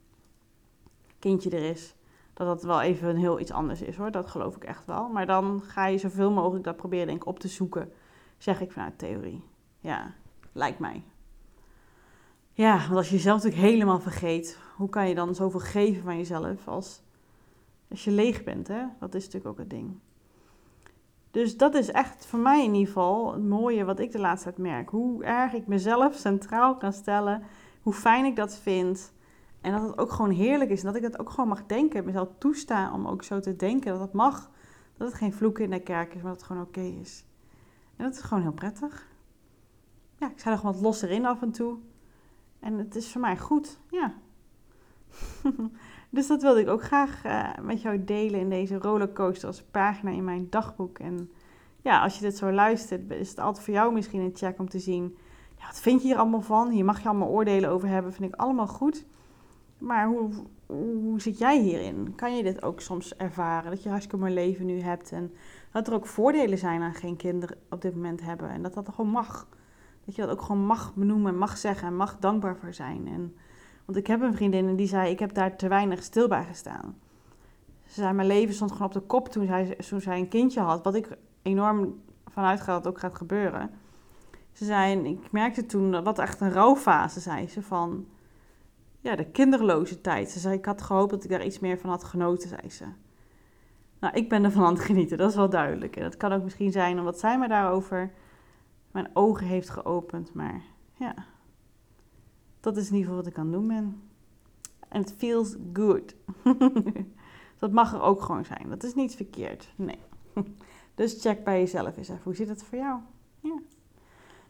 kindje 1.19 1.49
er 1.49 1.69
is, 1.69 1.95
dat 2.33 2.47
dat 2.47 2.63
wel 2.63 2.81
even 2.81 3.15
heel 3.15 3.39
iets 3.39 3.51
anders 3.51 3.81
is 3.81 3.95
hoor. 3.95 4.11
Dat 4.11 4.27
geloof 4.27 4.55
ik 4.55 4.63
echt 4.63 4.85
wel. 4.85 5.09
Maar 5.09 5.25
dan 5.25 5.61
ga 5.61 5.87
je 5.87 5.97
zoveel 5.97 6.31
mogelijk 6.31 6.63
dat 6.63 6.75
proberen 6.75 7.07
denk 7.07 7.21
ik 7.21 7.27
op 7.27 7.39
te 7.39 7.47
zoeken. 7.47 7.91
Zeg 8.39 8.61
ik 8.61 8.71
vanuit 8.71 8.97
theorie. 8.97 9.43
Ja, 9.79 10.13
lijkt 10.51 10.79
mij. 10.79 11.03
Ja, 12.53 12.77
want 12.77 12.95
als 12.95 13.09
je 13.09 13.15
jezelf 13.15 13.43
natuurlijk 13.43 13.71
helemaal 13.71 13.99
vergeet, 13.99 14.59
hoe 14.75 14.89
kan 14.89 15.07
je 15.09 15.15
dan 15.15 15.35
zoveel 15.35 15.59
geven 15.59 16.03
van 16.03 16.17
jezelf 16.17 16.67
als 16.67 17.01
als 17.89 18.03
je 18.03 18.11
leeg 18.11 18.43
bent, 18.43 18.67
hè? 18.67 18.83
Dat 18.99 19.15
is 19.15 19.23
natuurlijk 19.23 19.51
ook 19.51 19.57
het 19.57 19.69
ding. 19.69 19.99
Dus 21.31 21.57
dat 21.57 21.75
is 21.75 21.91
echt 21.91 22.25
voor 22.25 22.39
mij 22.39 22.63
in 22.63 22.73
ieder 22.73 22.87
geval 22.87 23.33
het 23.33 23.43
mooie 23.43 23.85
wat 23.85 23.99
ik 23.99 24.11
de 24.11 24.19
laatste 24.19 24.47
tijd 24.49 24.61
merk. 24.61 24.89
Hoe 24.89 25.23
erg 25.23 25.53
ik 25.53 25.67
mezelf 25.67 26.15
centraal 26.15 26.77
kan 26.77 26.93
stellen. 26.93 27.43
Hoe 27.81 27.93
fijn 27.93 28.25
ik 28.25 28.35
dat 28.35 28.57
vind. 28.57 29.13
En 29.61 29.71
dat 29.71 29.81
het 29.81 29.97
ook 29.97 30.11
gewoon 30.11 30.31
heerlijk 30.31 30.69
is. 30.69 30.79
En 30.79 30.85
dat 30.85 30.95
ik 30.95 31.01
dat 31.01 31.19
ook 31.19 31.29
gewoon 31.29 31.49
mag 31.49 31.65
denken. 31.65 32.05
Mezelf 32.05 32.29
toestaan 32.37 32.93
om 32.93 33.07
ook 33.07 33.23
zo 33.23 33.39
te 33.39 33.55
denken. 33.55 33.91
Dat 33.91 34.01
het 34.01 34.13
mag. 34.13 34.49
Dat 34.97 35.07
het 35.07 35.17
geen 35.17 35.33
vloek 35.33 35.59
in 35.59 35.69
de 35.69 35.79
kerk 35.79 36.13
is, 36.13 36.21
maar 36.21 36.31
dat 36.31 36.41
het 36.41 36.49
gewoon 36.49 36.63
oké 36.63 36.81
is. 36.81 37.25
En 37.99 38.05
dat 38.05 38.13
is 38.13 38.21
gewoon 38.21 38.43
heel 38.43 38.51
prettig. 38.51 39.07
Ja, 40.15 40.29
ik 40.29 40.39
sta 40.39 40.51
er 40.51 40.57
gewoon 40.57 40.73
wat 40.73 40.81
los 40.81 41.01
erin 41.01 41.25
af 41.25 41.41
en 41.41 41.51
toe. 41.51 41.77
En 42.59 42.77
het 42.77 42.95
is 42.95 43.11
voor 43.11 43.21
mij 43.21 43.37
goed. 43.37 43.79
Ja. 43.89 44.13
Dus 46.11 46.27
dat 46.27 46.41
wilde 46.41 46.59
ik 46.59 46.67
ook 46.67 46.83
graag 46.83 47.25
uh, 47.25 47.49
met 47.61 47.81
jou 47.81 48.03
delen 48.03 48.39
in 48.39 48.49
deze 48.49 48.77
rollercoaster 48.77 49.47
als 49.47 49.63
pagina 49.63 50.11
in 50.11 50.23
mijn 50.23 50.47
dagboek. 50.49 50.99
En 50.99 51.31
ja, 51.81 52.03
als 52.03 52.15
je 52.15 52.21
dit 52.21 52.37
zo 52.37 52.51
luistert, 52.51 53.11
is 53.11 53.29
het 53.29 53.39
altijd 53.39 53.65
voor 53.65 53.73
jou 53.73 53.93
misschien 53.93 54.21
een 54.21 54.35
check 54.35 54.59
om 54.59 54.69
te 54.69 54.79
zien... 54.79 55.17
Ja, 55.57 55.65
wat 55.65 55.79
vind 55.79 56.01
je 56.01 56.07
hier 56.07 56.17
allemaal 56.17 56.41
van? 56.41 56.69
Hier 56.69 56.85
mag 56.85 57.01
je 57.01 57.09
allemaal 57.09 57.27
oordelen 57.27 57.69
over 57.69 57.87
hebben, 57.87 58.13
vind 58.13 58.33
ik 58.33 58.39
allemaal 58.39 58.67
goed. 58.67 59.05
Maar 59.77 60.07
hoe, 60.07 60.29
hoe 60.73 61.21
zit 61.21 61.37
jij 61.37 61.59
hierin? 61.59 62.15
Kan 62.15 62.35
je 62.37 62.43
dit 62.43 62.63
ook 62.63 62.81
soms 62.81 63.15
ervaren? 63.15 63.71
Dat 63.71 63.83
je 63.83 63.89
hartstikke 63.89 64.17
mooi 64.17 64.33
leven 64.33 64.65
nu 64.65 64.81
hebt 64.81 65.11
en 65.11 65.33
dat 65.71 65.87
er 65.87 65.93
ook 65.93 66.05
voordelen 66.05 66.57
zijn 66.57 66.81
aan 66.81 66.93
geen 66.93 67.15
kinderen 67.15 67.57
op 67.69 67.81
dit 67.81 67.95
moment 67.95 68.21
hebben. 68.21 68.49
En 68.49 68.61
dat 68.61 68.73
dat 68.73 68.89
gewoon 68.89 69.11
mag. 69.11 69.47
Dat 70.05 70.15
je 70.15 70.21
dat 70.21 70.31
ook 70.31 70.41
gewoon 70.41 70.65
mag 70.65 70.93
benoemen, 70.95 71.37
mag 71.37 71.57
zeggen 71.57 71.87
en 71.87 71.95
mag 71.95 72.17
dankbaar 72.19 72.57
voor 72.57 72.73
zijn. 72.73 73.07
En 73.07 73.35
want 73.85 73.97
ik 73.97 74.07
heb 74.07 74.21
een 74.21 74.33
vriendin 74.33 74.67
en 74.67 74.75
die 74.75 74.87
zei, 74.87 75.11
ik 75.11 75.19
heb 75.19 75.33
daar 75.33 75.57
te 75.57 75.67
weinig 75.67 76.03
stil 76.03 76.27
bij 76.27 76.43
gestaan. 76.43 76.97
Ze 77.85 78.01
zei, 78.01 78.13
mijn 78.13 78.27
leven 78.27 78.53
stond 78.53 78.71
gewoon 78.71 78.87
op 78.87 78.93
de 78.93 78.99
kop 78.99 79.27
toen 79.27 79.45
zij, 79.45 79.75
toen 79.75 80.01
zij 80.01 80.19
een 80.19 80.27
kindje 80.27 80.59
had. 80.59 80.83
Wat 80.83 80.95
ik 80.95 81.17
enorm 81.41 82.01
vanuit 82.27 82.61
ga 82.61 82.73
dat 82.73 82.87
ook 82.87 82.99
gaat 82.99 83.15
gebeuren. 83.15 83.71
Ze 84.51 84.65
zei, 84.65 85.09
ik 85.09 85.31
merkte 85.31 85.65
toen, 85.65 86.03
wat 86.03 86.19
echt 86.19 86.41
een 86.41 86.51
rouwfase, 86.51 87.19
zei 87.19 87.47
ze, 87.47 87.61
van... 87.61 88.05
ja, 88.99 89.15
de 89.15 89.31
kinderloze 89.31 90.01
tijd. 90.01 90.29
Ze 90.29 90.39
zei, 90.39 90.57
ik 90.57 90.65
had 90.65 90.81
gehoopt 90.81 91.11
dat 91.11 91.23
ik 91.23 91.29
daar 91.29 91.45
iets 91.45 91.59
meer 91.59 91.77
van 91.77 91.89
had 91.89 92.03
genoten, 92.03 92.49
zei 92.49 92.69
ze. 92.69 92.85
Nou, 93.99 94.15
ik 94.15 94.29
ben 94.29 94.43
ervan 94.43 94.63
aan 94.63 94.73
het 94.73 94.83
genieten, 94.83 95.17
dat 95.17 95.29
is 95.29 95.35
wel 95.35 95.49
duidelijk. 95.49 95.95
En 95.95 96.03
dat 96.03 96.17
kan 96.17 96.31
ook 96.31 96.43
misschien 96.43 96.71
zijn 96.71 96.99
omdat 96.99 97.19
zij 97.19 97.39
me 97.39 97.47
daarover 97.47 98.11
mijn 98.91 99.09
ogen 99.13 99.47
heeft 99.47 99.69
geopend. 99.69 100.33
Maar 100.33 100.61
ja, 100.93 101.13
dat 102.59 102.77
is 102.77 102.89
in 102.89 102.95
ieder 102.95 103.09
geval 103.09 103.23
wat 103.23 103.31
ik 103.31 103.37
aan 103.37 103.45
het 103.45 103.53
doen 103.53 103.67
ben. 103.67 104.01
En 104.89 105.01
het 105.01 105.13
feels 105.17 105.55
good. 105.73 106.15
dat 107.59 107.71
mag 107.71 107.93
er 107.93 108.01
ook 108.01 108.21
gewoon 108.21 108.45
zijn. 108.45 108.69
Dat 108.69 108.83
is 108.83 108.93
niet 108.93 109.15
verkeerd. 109.15 109.73
Nee. 109.75 109.99
Dus 110.95 111.21
check 111.21 111.43
bij 111.43 111.59
jezelf 111.59 111.97
eens 111.97 112.09
even. 112.09 112.23
Hoe 112.23 112.35
zit 112.35 112.49
het 112.49 112.63
voor 112.63 112.77
jou? 112.77 112.99
Ja. 113.39 113.59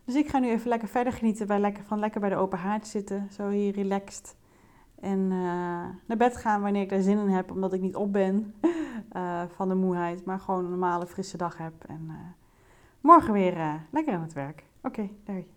Dus 0.10 0.18
ik 0.18 0.30
ga 0.30 0.40
nu 0.40 0.50
even 0.50 0.70
lekker 0.70 0.88
verder 0.88 1.14
genieten 1.14 1.48
bij 1.48 1.60
lekker, 1.60 1.84
van 1.84 2.00
lekker 2.00 2.20
bij 2.20 2.30
de 2.30 2.36
open 2.36 2.60
haard 2.60 2.88
zitten. 2.88 3.28
Zo 3.32 3.50
hier 3.50 3.74
relaxed. 3.74 4.36
En 5.00 5.20
uh, 5.20 5.86
naar 6.06 6.18
bed 6.18 6.38
gaan 6.38 6.62
wanneer 6.62 6.82
ik 6.82 6.90
daar 6.90 7.02
zin 7.02 7.18
in 7.18 7.28
heb. 7.28 7.52
Omdat 7.52 7.74
ik 7.74 7.82
niet 7.82 7.96
op 7.96 8.14
ben 8.14 8.54
uh, 9.14 9.42
van 9.56 9.68
de 9.68 9.76
moeheid. 9.76 10.26
Maar 10.26 10.40
gewoon 10.40 10.64
een 10.64 10.70
normale 10.70 11.08
frisse 11.08 11.38
dag 11.38 11.58
heb. 11.58 11.74
En 11.88 12.06
uh, 12.08 12.16
morgen 13.02 13.34
weer 13.34 13.82
lekker 13.92 14.14
aan 14.14 14.22
het 14.22 14.34
werk. 14.34 14.64
Oké, 14.82 15.10
okay, 15.24 15.48